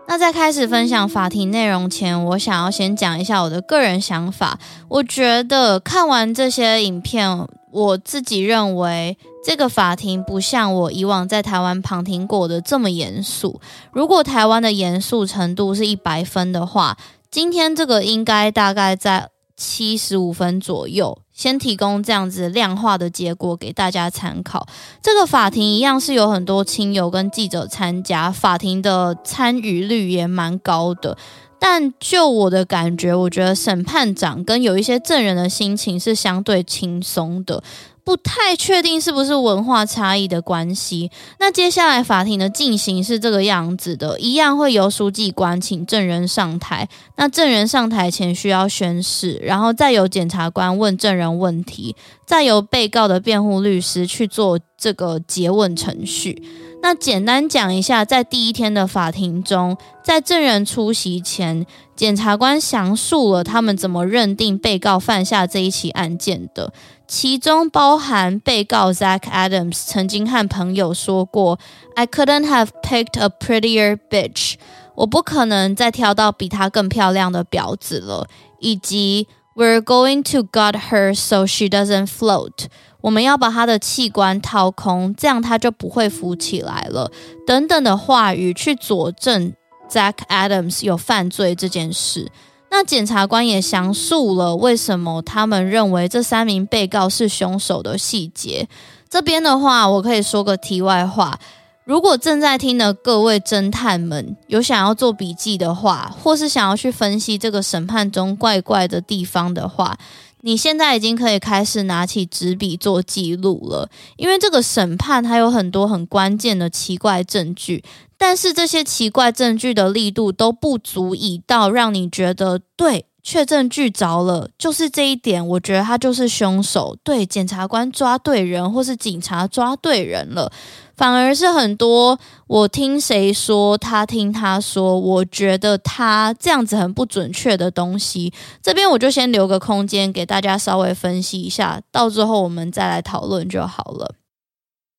[0.09, 4.57] 那在开始分享法庭内容前，我想要先讲一下我的个人想法。
[4.87, 13.61] 我觉得看完这些影片，我自己认为这个法庭不像我以往在台湾旁听过的这么严肃。
[13.91, 16.97] 如果台湾的严肃程度是一百分的话，
[17.29, 21.19] 今天这个应该大概在七十五分左右。
[21.39, 24.67] 先提供这样子量化的结果给大家参考。
[25.01, 31.17] 这个法庭一样是有很多亲友跟记者参加，法庭的参与率也蛮高的。
[31.57, 37.63] 但就我的感觉，我觉得审判长跟有一些证人的心情是相对轻松的。
[38.09, 41.11] 不太确定是不是文化差异的关系。
[41.39, 46.89] 那接下来法庭的进行是这个样子的，一样会由书记官请证人上台。
[47.17, 51.95] 那证人上台前需要宣誓，然后再由检察官问证人问题，
[52.25, 56.41] 再由被告的辩护律师去做这个詰问程序。
[56.81, 61.63] 那简单讲一下，在第一天的法庭中，在证人出席前，
[61.95, 66.71] 检察官详述了他们怎么认定被告犯下这一起案件的，
[67.09, 71.57] 其中包含被告 Zach Adams 曾经和朋友说过
[71.95, 74.53] ：“I couldn't have picked a prettier bitch。”
[74.93, 78.27] 我不可能再挑到比她更漂亮的婊子了，
[78.59, 82.67] 以及 “We're going to gut her so she doesn't float。”
[83.01, 87.11] 我们要把她的器官掏空，这样她就不会浮起来了。
[87.47, 89.53] 等等的话语去佐证
[89.89, 92.31] Zach Adams 有犯罪这件事。
[92.71, 98.67] 那检察官也详述了为什么他们认为这三名被告是凶手的细节。
[99.09, 101.39] 这边的话，我可以说个题外话。
[101.83, 109.97] 如果正在听的各位侦探们有想要做笔记的话，或是想要去分析这个审判中怪怪的地方的话，
[110.41, 113.89] 你现在已经可以开始拿起纸笔做记录了。
[114.17, 117.83] 因为这个审判它有很多很关键的奇怪证据，
[118.17, 126.97] 但是这些奇怪证据的力度都不足以到让你觉得对，确证据着了，就是这一点，我觉得他就是凶手。
[127.03, 130.51] 对，检察官抓对人，或是警察抓对人了。
[130.99, 144.15] 反而是很多，我听谁说，他听他说，我觉得他这样子很不准确的东西，这边我就先留个空间给大家稍微分析一下，到最后我们再来讨论就好了。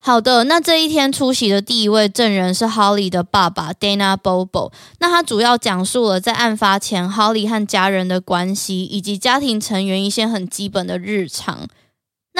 [0.01, 11.68] 好的，那这一天出席的第一位证人是 Holly 的爸爸 Dana Bobo，那他主要讲述了在案发前 Holly 和家人的关系，以及家庭成员一些很基本的日常。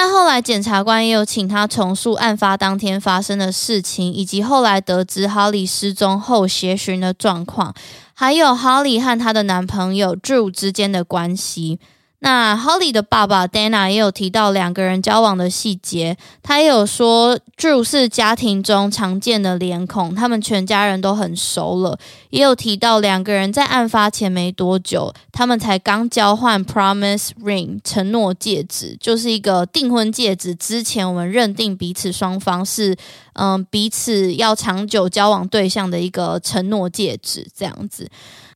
[0.03, 7.74] 那后来，检察官也有请他重述案发当天发生的事情，以及后来得知哈里失踪后协寻的状况，
[8.14, 11.78] 还有哈里和她的男朋友 Drew 之间的关系。
[12.22, 21.98] 那 Holly 的爸爸 Dana 也有提到两个人交往的细节，他也有说 Drew 是家庭中常见的脸孔，他们全家人都很熟了。
[22.28, 30.54] 也有提到两个人在案发前没多久，他们才刚交换 Promise Ring 承诺戒指，就是一个订婚戒指。
[30.54, 32.94] 之前我们认定彼此双方是
[33.32, 38.10] 嗯彼此要长久交往对象的一个承诺戒指，这样子。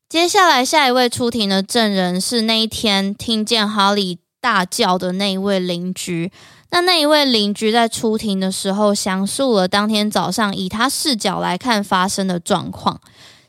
[0.07, 6.31] 接下来，下一位出庭的证人是那一天听见哈利大叫的那一位邻居。
[6.69, 13.01] 那那一位邻居在出庭的时候，详述了当天早上以他视角来看发生的状况。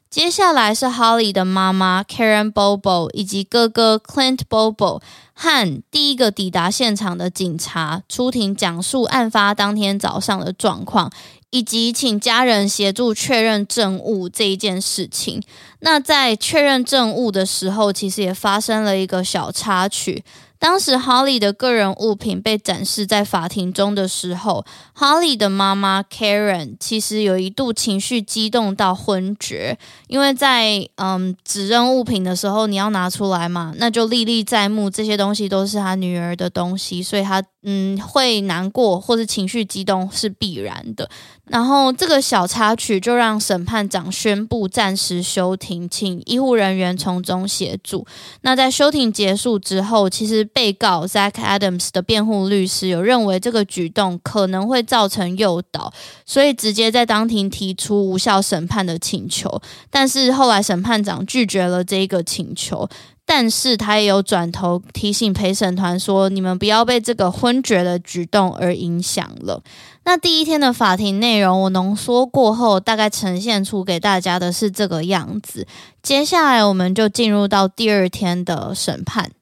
[0.09, 5.03] 接下来是哈利的妈妈 Karen Bobo 以及哥哥 Clint Bobo
[5.35, 11.13] 和第一个抵达现场的警察出庭讲述案发当天早上的状况。
[11.51, 15.43] 以及请家人协助确认证物这一件事情。
[15.81, 20.25] 那在确认证物的时候，其实也发生了一个小插曲。
[20.59, 24.65] 当时 Holly 的个人物品被展示在法庭中的时候
[24.97, 29.79] ，Holly 的妈妈 Karen 其实有一度情绪激动到昏厥，
[30.09, 41.09] 因为在嗯指认物品的时候，你要拿出来嘛，那就历历在目，这些东西都是他女儿的东西，所以他嗯会难过或是情绪激动是必然的。
[41.49, 48.05] 然后这个小插曲就让审判长宣布暂时休庭，请医护人员从中协助。
[48.41, 55.93] 那在休庭结束之后，其实被告 Zach Adams 的辩护律师有认为这个举动可能会造成诱导，
[56.25, 59.63] 所以直接在当庭提出无效审判的请求。
[59.89, 62.89] 但是后来审判长拒绝了这个请求。
[63.27, 69.61] 但是他也有转头提醒陪审团说：“你们不要被这个昏厥的举动而影响了。”
[70.05, 75.67] 那第一天的法庭内容我浓缩过后，大概呈现出给大家的是这个样子。
[76.01, 79.33] 接下来我们就进入到第二天的审判。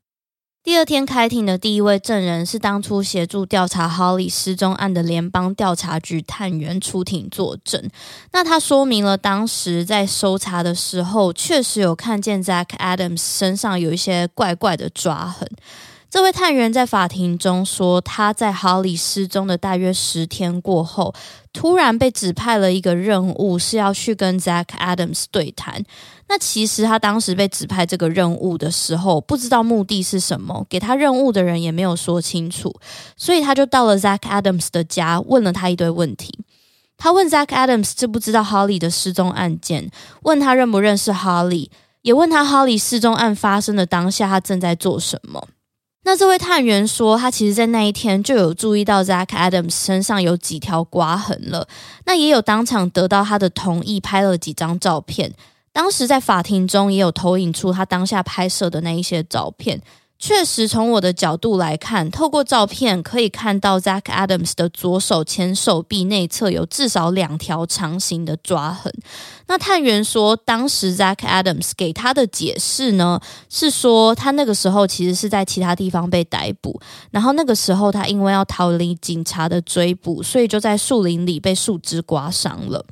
[0.65, 7.91] 第二天开庭的第一位证人是当初协助调查 Holly 失踪案的联邦调查局探员出庭作证。
[8.33, 15.47] 那他说明了当时在搜查的时候，确实有看见 Zach Adams 身上有一些怪怪的抓痕。
[16.09, 21.13] 这位探员在法庭中说，他在 Holly 失踪的大约十天过后，
[21.53, 25.85] 突然被指派了一个任务，是要去跟 Zach Adams 对谈。
[26.29, 32.75] 那其实他当时被指派这个任务的时候，不知道目的是什么，给他任务的人也没有说清楚，
[33.17, 36.45] 所以他就到了 Zach Adams 的家，问了他一堆问题。
[36.97, 39.91] 他问 Zach Adams 知不知道 Holly 的失踪案件，
[40.23, 41.69] 问他认不认识 Holly，
[42.03, 45.49] 也问他 Holly 失踪案发生的当下他正在做什么。
[46.07, 51.67] 那这位探员说，他其实，在那一天就有注意到 Zach Adams 身上有几条刮痕了。
[52.05, 55.33] 那也有当场得到他的同意，拍了几张照片。
[55.75, 59.83] 当时在法庭中也有投影出他当下拍摄的那一些照片。
[60.17, 68.91] 确实，从我的角度来看，透过照片可以看到 Zach Adams 的左手前手臂内侧有至少两条长形的抓痕。
[69.49, 73.21] 那探员说，当时 Zach Adams 给他的解释呢，
[73.51, 82.87] 是说他那个时候其实是在其他地方被逮捕，然后那个时候他因为要逃离警察的追捕，所以就在树林里被树枝刮伤了。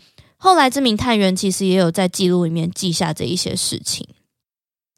[0.44, 4.04] 后来这名探员其实也有在记录里面记下这一些事情。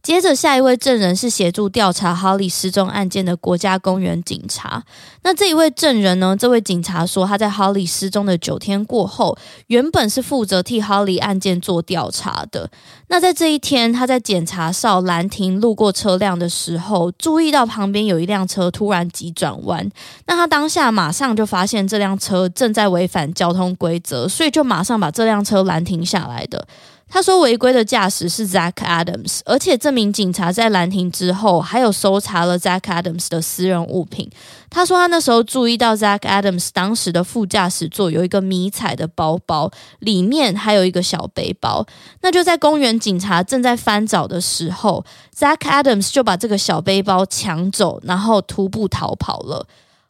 [0.04, 4.84] 接着，下一位证人是协助调查 Holly 失踪案件的国家公园警察。
[5.22, 6.36] 那这一位证人呢？
[6.38, 9.38] 这位警察说，他在 Holly 失踪的九天过后，
[9.68, 12.70] 原本是负责替 Holly 案件做调查的。
[13.08, 19.90] 那在这一天，他在检查哨拦停路过车辆的时候，注意到旁边有一辆车突然急转弯。
[20.26, 26.68] 那他当下马上就发现这辆车正在违反交通规则，所以就马上把这辆车拦停下来的。
[27.08, 34.28] 他说违规的驾驶是 Zach Adams，而且这名警察在拦停之后，还有搜查了 Zach Adams 的私人物品。
[34.68, 41.86] 他说他那时候注意到 Zach Adams 当时的副驾驶座有一个迷彩的包包，里面还有一个小背包。
[42.22, 45.04] 那就在公园警察正在翻找的时候
[45.36, 49.66] ，Zach Adams 就把这个小背包抢走，然后徒步逃跑了。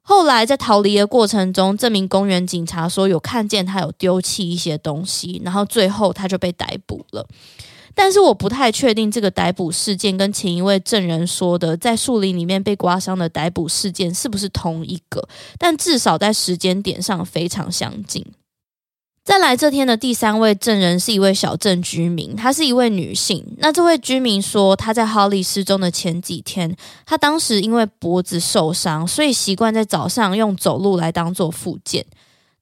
[0.07, 7.27] 后来在逃离的过程中，这名公园警察说有看见他有丢弃一些东西，然后最后他就被逮捕了。
[7.95, 15.27] 但是我不太确定这个逮捕事件跟前一位证人说的在树林里面被刮伤的逮捕事件是不是同一个，
[15.59, 18.25] 但至少在时间点上非常相近。
[19.25, 23.43] 再来这天的第三位证人是一位小镇居民，她是一位女性。
[23.57, 32.05] 那这位居民说，她在哈利失踪的前几天，她当时因为脖子受伤，所以习惯在早上用走路来当做复健。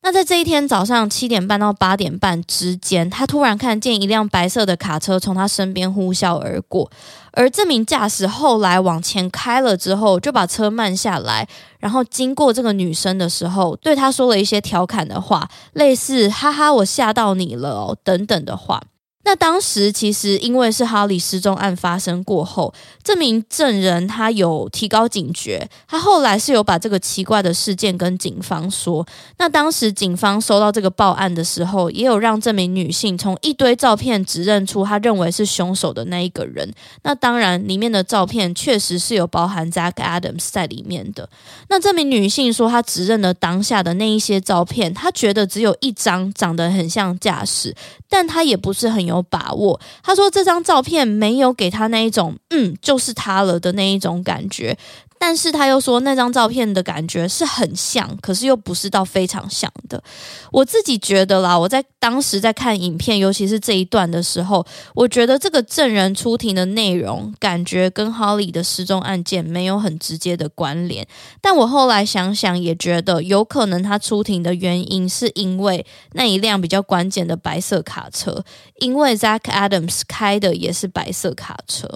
[0.05, 6.91] 那在这一天早上七点半到八点半之间，他突然看见一辆白色的卡车从他身边呼啸而过，
[7.31, 11.47] 而这名驾驶后来往前开了之后，就把车慢下来，
[11.79, 18.83] 然后经过这个女生的时候，对她说了一些调侃的话，类似“哈哈，我吓到你了哦”等等的话。
[19.25, 29.07] 那当时其实因为是哈利失踪案发生过后，这名证人他有提高警觉，他后来是有把这个奇怪的事件跟警方说。
[29.39, 36.69] 那当时警方收到这个报案的时候，也有让这名女性从一堆照片指认出他认为是凶手的那一个人。
[37.05, 41.31] 那当然，里面的照片确实是有包含 Zach Adams 在里面的。
[41.69, 47.73] 那这名女性说，她指认了当下的那一些照片，她觉得只有一张长得很像驾驶，
[48.09, 49.12] 但她也不是很有。
[49.13, 54.77] 有把握，他说这张照片没有给他那一种“嗯，就是他了”的那一种感觉。
[55.25, 60.03] 但是他又说那张照片的感觉是很像，可是又不是到非常像的。
[60.51, 64.67] 我自己觉得啦，我在当时在看影片，尤其是这一段的时候，
[64.97, 71.07] 我觉得这个证人出庭的内容感觉跟 Holly 的失踪案件没有很直接的关联。
[71.41, 78.45] 但我后来想想，也觉得有可能他出庭的原因是因为那一辆比较关键的白色卡车，
[78.81, 81.89] 因为 Zach Adams 开的也是白色卡车。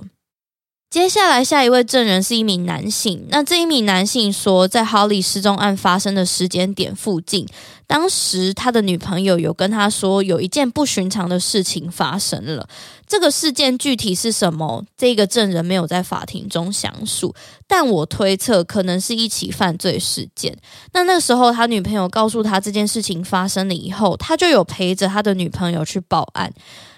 [0.88, 3.26] 接下来，下一位证人是一名男性。
[3.28, 7.46] 那这一名男性说，在哈利失踪案发生的时间点附近，
[7.88, 12.66] 当时他的女朋友有跟他说，有一件不寻常的事情发生了。
[13.04, 14.84] 这个事件具体是什么？
[14.96, 17.34] 这个证人没有在法庭中详述，
[17.66, 20.56] 但我推测可能是一起犯罪事件。
[20.92, 26.52] 那那时候，他女朋友告诉他这件事情发生了以后，他就有陪着他的女朋友去报案。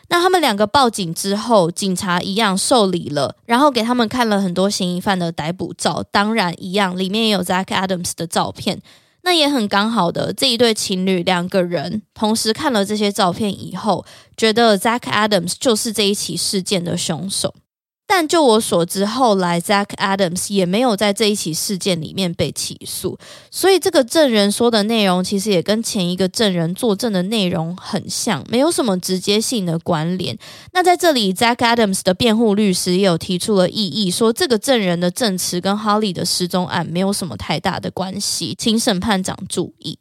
[0.09, 8.81] 那他们两个报警之后，警察一样受理了，然后给他们看了很多嫌疑犯的逮捕照，当然一样，里面也有 Zach Adams 的照片。
[9.23, 14.07] 那也很刚好的，这一对情侣两个人同时看了这些照片以后，
[14.37, 17.55] 觉得 Zach Adams 就是这一起事件的凶手。
[18.11, 23.19] 但就我所知，后来 Zach Adams 也没有在这一起事件里面被起诉，
[23.51, 30.37] 所以这个证人说的内容其实也跟前一个证人作证的内容很像，没有什么直接性的关联。
[30.73, 39.99] 那在这里，Zach Adams 的辩护律师也有提出了异议，说这个证人的证词跟 Holly 的失踪案没有什么太大的关系，请审判长注意。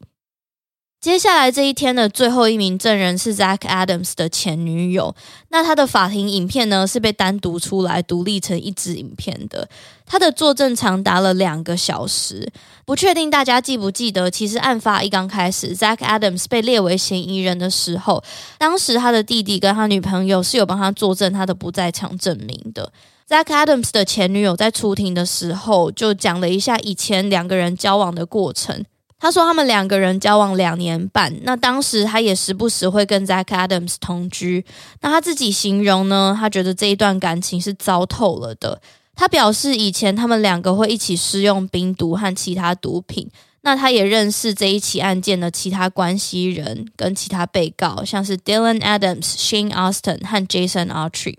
[1.08, 5.16] 接下来这一天的最后一名证人是 Zach Adams 的前女友。
[5.48, 9.70] 那他的法庭影片呢，是被单独出来独立成一支影片的。
[10.06, 12.52] 他的作证长达了两个小时。
[12.84, 18.22] 不确定大家记不记得，其实案发一刚开始，Zach Adams 被列为嫌疑人的时候，
[18.58, 22.92] 当时他的弟弟跟他女朋友是有帮他作证他的不在场证明的。
[23.30, 28.84] Zach Adams 的前女友在出庭的时候就讲了一下以前两个人交往的过程。
[29.20, 34.66] 他说他们两个人交往两年半，那当时他也时不时会跟 Zach Adams 同居。
[35.02, 38.82] 那他自己形容呢，他觉得这一段感情是糟透了的。
[39.16, 43.30] 他表示以前他们两个会一起施用冰毒和其他毒品。
[43.62, 51.36] 那他也认识这一起案件的其他关系人跟其他被告，像是 Dylan Adams、Shane Austin 和 Jason Autry。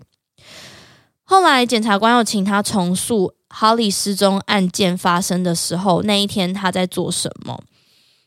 [1.23, 7.61] 后来检察官又请他重述哈里失踪案件发生的时候，那一天他在做什么。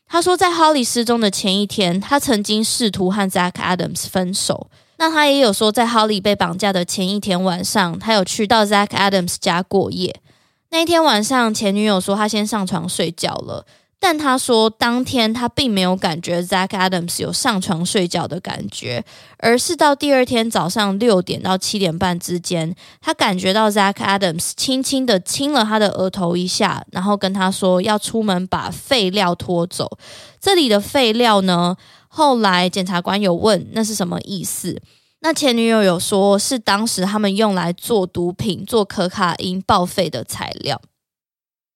[0.07, 4.69] 他说，在哈里失踪的前一天，他曾经试图和 Zach Adams 分手。
[4.97, 10.21] 那他也有说，在哈利被绑架的前一天晚上，他有去到 Zach Adams 家过夜。
[10.69, 13.65] 那一天晚上，前女友说她先上床睡觉了。
[14.05, 19.01] 但他说，当天他并没有感觉 Zach Adams 有上床睡觉的感觉，
[19.37, 29.97] 而是到第二天早上六点到七点半之间，他感觉到 Zach Adams 轻轻的亲了他的额头一下，然后跟他说要出门把废料拖走。
[30.37, 31.77] 这里的废料呢，
[32.09, 34.81] 后来检察官有问那是什么意思？
[35.21, 40.81] 那前女友有说是当时他们用来做毒品、做可卡因报废的材料。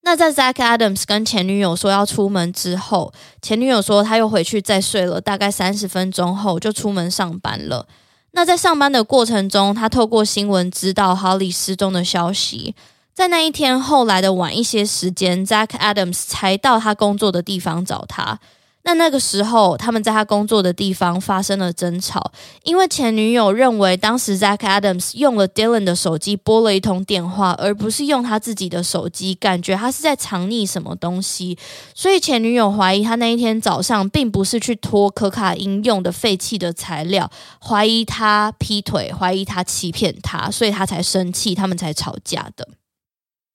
[0.08, 7.86] 那在 Zach Adams 跟前女友说要出门之后，前女友说他又回去再睡了大概三十分钟后就出门上班了。
[8.32, 12.74] 那在上班的过程中，他透过新闻知道 Holly 失踪的消息。
[13.14, 18.40] 在那一天后来的晚一些时间，Zach Adams 才到他工作的地方找他。
[18.84, 22.32] 那那个时候，他们在他工作的地方发生了争吵，
[22.64, 31.58] 因为前女友认为当时 Zach Adams 用了 Dylan 的手机拨了一通电话，而不是用他自己的手机，感觉他是在藏匿什么东西，
[31.94, 37.30] 所以前女友怀疑他那一天早上并不是去拖可卡因用的废弃的材料，
[37.62, 42.66] 怀疑他劈腿，怀疑他欺骗他，所以他才生气，他们才吵架的。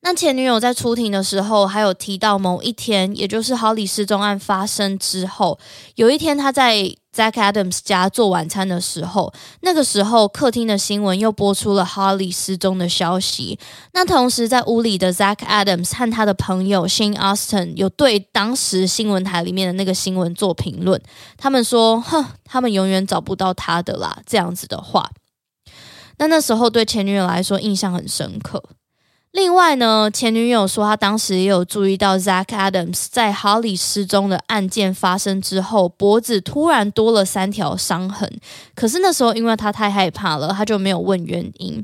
[0.05, 5.61] 那前女友在出庭的时候，还有提到某一天，也就是 Holly 失踪案发生之后，
[5.95, 6.75] 有一天他在
[7.15, 13.61] Zach Adams 家做晚餐的时候，那个时候客厅的新闻又播出了 Holly 失踪的消息。
[13.93, 21.01] 那同时在屋里的 Zach Adams 和他的朋友 Shane Austin 有对当时新闻台里面的那个新闻做评论，
[21.37, 25.09] 他们说：“哼，他们永远找不到他的啦。”这样子的话，
[26.19, 28.65] 那那时候对前女友来说印象很深刻。
[29.33, 38.31] 另外呢，前女友说，她当时也有注意到 Zach Adams 在哈里失踪的案件发生之后，脖子突然多了三条伤痕。
[38.75, 41.83] 可是那时候，因为他太害怕了，他就没有问原因。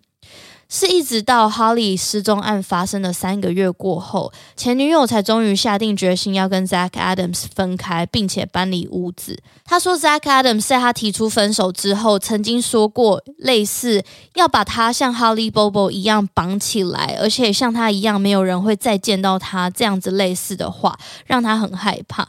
[0.71, 9.39] 是一直到 Holly 失踪案发生的三个月过后，前女友才终于下定决心要跟 Zach Adams 分开，并且搬离屋子。
[9.65, 14.05] 他说，Zach Adams 在他提出分手之后，曾经说过类似
[14.35, 22.29] 要把他像 Holly Bobo 一样绑起来，而且像他一样没有人会再见到他这样子类似的话，让他很害怕。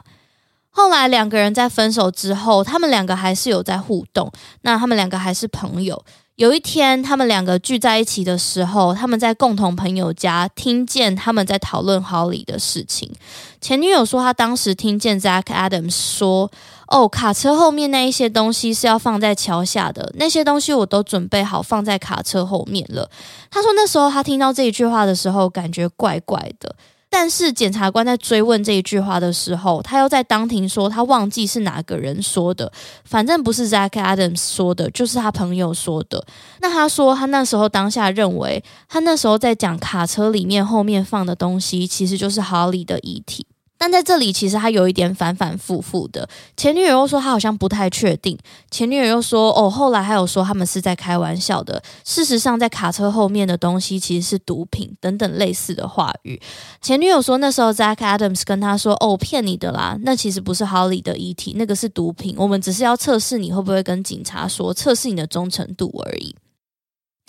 [0.70, 4.32] 后来两个人在分手之后，他们两个还是有在互动，
[4.62, 6.06] 那他们两个还是朋友。
[6.40, 13.12] 有一天，他们两个聚在一起的时候，他们在共同朋友家听见他们在讨论 Holly 的事情。
[13.60, 16.50] 前女友说，她当时听见 Zack Adams 说
[16.88, 23.12] ：“哦，卡车后面那一些东西是要放在桥下的，那些东西我都准备好放在卡车后面了。”
[23.52, 26.74] 她说，那时候她听到这一句话的时候，感觉怪怪的。
[27.12, 32.72] 但是检察官在追问这一句话的时候，他又在当庭说他忘记是哪个人说的，
[33.04, 36.24] 反正不是 Zach Adams 说的，就是他朋友说的。
[36.62, 43.46] 那他说他那时候当下认为，他那时候在讲卡车里面后面放的东西，其实就是哈利的遗体。
[43.80, 46.28] 但在这里，其实他有一点反反复复的。
[46.58, 48.38] 前女友又说他好像不太确定，
[48.70, 51.82] 前女友又说哦，后来还有说他们是在开玩笑的。
[52.04, 56.38] 事实上，在卡车后面的东西其实是毒品等等类似的话语。
[56.82, 62.36] 前女友说那时候 Zach Adams 跟他说哦，骗你的啦，那其实不是 Holly 的遗体，那个是毒品。
[62.38, 66.36] 我们只是要测试你会不会跟警察说，测试你的忠诚度而已。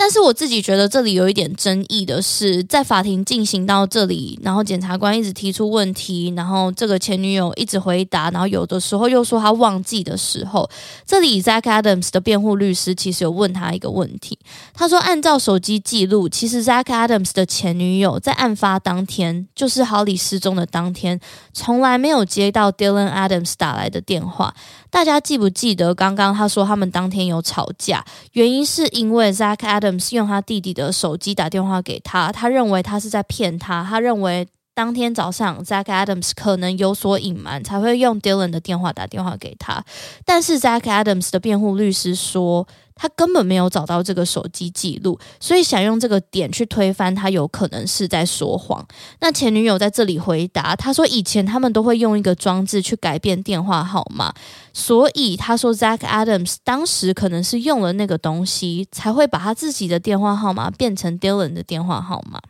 [0.00, 10.66] 但是我自己觉得这里有一点争议的是，在法庭进行到这里，然后检察官一直提出问题，然后这个前女友一直回答，然后有的时候又说他忘记的时候，
[11.04, 14.38] 这里 Zach Adams 的辩护律师其实有问他一个问题，
[14.72, 21.20] 他说按照手机记录，其实 Zach Adams 的前女友在案发当天，就是 Holly 失踪的当天，
[21.52, 24.54] 从来没有接到 Dylan Adams 打来的电话。
[24.90, 34.46] 大家记不记得刚刚他说他们当天有吵架，原因是因为 Zach Adams 用他弟弟的手机打电话给他，他认为他是在骗他，他认为
[34.80, 39.84] 当天早上 Zach Adams 可能有所隐瞒，才会用 Dylan 的电话打电话给他。
[40.24, 48.82] 但是 Zach Adams 的辩护律师说，他根本没有找到这个手机记录，所以想用这个点去推翻他有可能是在说谎。
[49.20, 54.32] 那前女友在这里回答，他说以前他们都会用一个装置去改变电话号码，
[54.72, 62.40] 所以他说 Zach Adams 当时可能是用了那个东西，才会把他自己的电话号码变成 Dylan 的电话号码。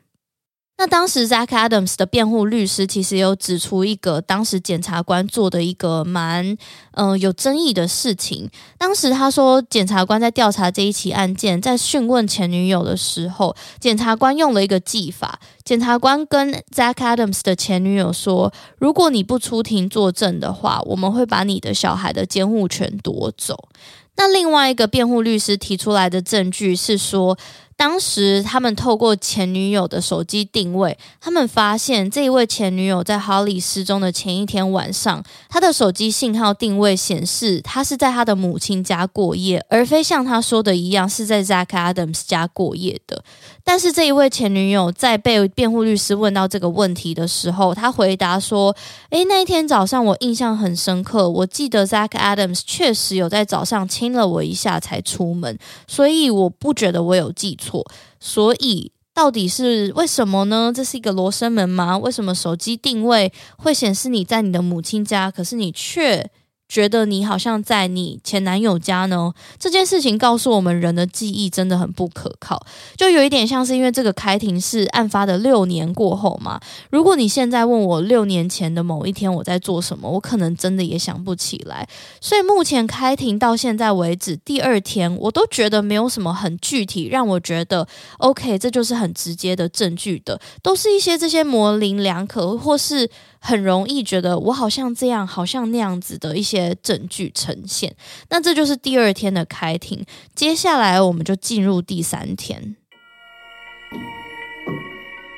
[0.80, 6.56] 那当时 Zach Adams 的辩护律师其实有指出一个当时检察官做的一个蛮
[6.92, 8.48] 嗯、有争议的事情。
[8.78, 15.38] 当时他说，检察官在调查这一起案件，在讯问前女友的时候，检察官用了一个技法。
[15.62, 18.50] 检察官跟 Zach Adams 的前女友说
[18.80, 23.68] ：“如果你不出庭作证的话，我们会把你的小孩的监护权夺走。”
[24.16, 27.38] 那另外一个辩护律师提出来的证据是说，
[27.80, 43.24] 当时他们透过前女友的手机定位，他们发现这一位前女友在 Holly 失踪的前一天晚上，她的手机信号定位显示她是在她的母亲家过夜，而非像她说的一样是在 Zach Adams 家过夜的。
[43.64, 48.76] 但是这一位前女友在被辩护律师问到这个问题的时候，她回答说
[49.08, 55.58] ：“诶，那一天早上我印象很深刻，我记得 Zach Adams 确实有在早上亲了我一下才出门，
[55.88, 57.84] 所以我不觉得我有记错。”错，
[58.18, 60.72] 所以到底是为什么呢？
[60.74, 61.96] 这是一个罗生门吗？
[61.98, 66.30] 为什么手机定位会显示你在你的母亲家，可是你却……
[66.70, 69.32] 觉得你好像在你前男友家呢？
[69.58, 72.64] 这件事情告诉我们，人的记忆真的很不可靠。
[72.96, 76.60] 就有一点像是因为这个开庭是案发的六年过后嘛。
[76.90, 81.88] 如果你现在问我六年前的某一天我在做什么，我可能真的也想不起来。
[82.20, 87.84] 所以目前开庭到现在为止，第二天我都觉得没有什么很具体让我觉得
[88.18, 93.10] OK，这就是很直接的证据的，都是一些这些模棱两可或是。
[93.40, 97.94] 很容易觉得我好像这样，好像那样子的一些证据呈现，
[98.28, 100.04] 那这就是第二天的开庭。
[100.34, 102.76] 接下来我们就进入第三天。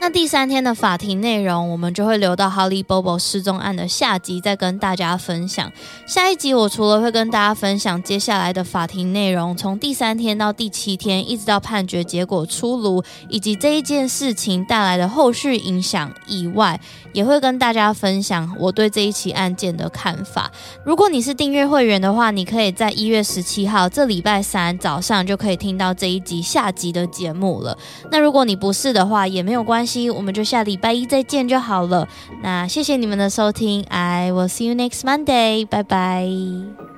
[0.02, 5.70] 那第三天的法庭内容，我们就会留到 Holly Bobo 失踪案的下集再跟大家分享。
[6.08, 16.80] 下一集我除了会跟大家分享接下来的法庭内容，从第三天到第七天，一直到判决结果出炉，以及这一件事情带来的后续影响以外，
[17.12, 20.50] 也会跟大家分享我对这一起案件的看法。
[20.84, 27.78] 如果你是订阅会员的话，你可以在一月十七号这礼拜三早上就可以听到这一集下集的节目了。
[28.10, 32.06] 那如果你不是的话，也没有关系我们就下礼拜一再见就好了。
[32.42, 36.91] 那谢谢你们的收听，I will see you next Monday，拜拜。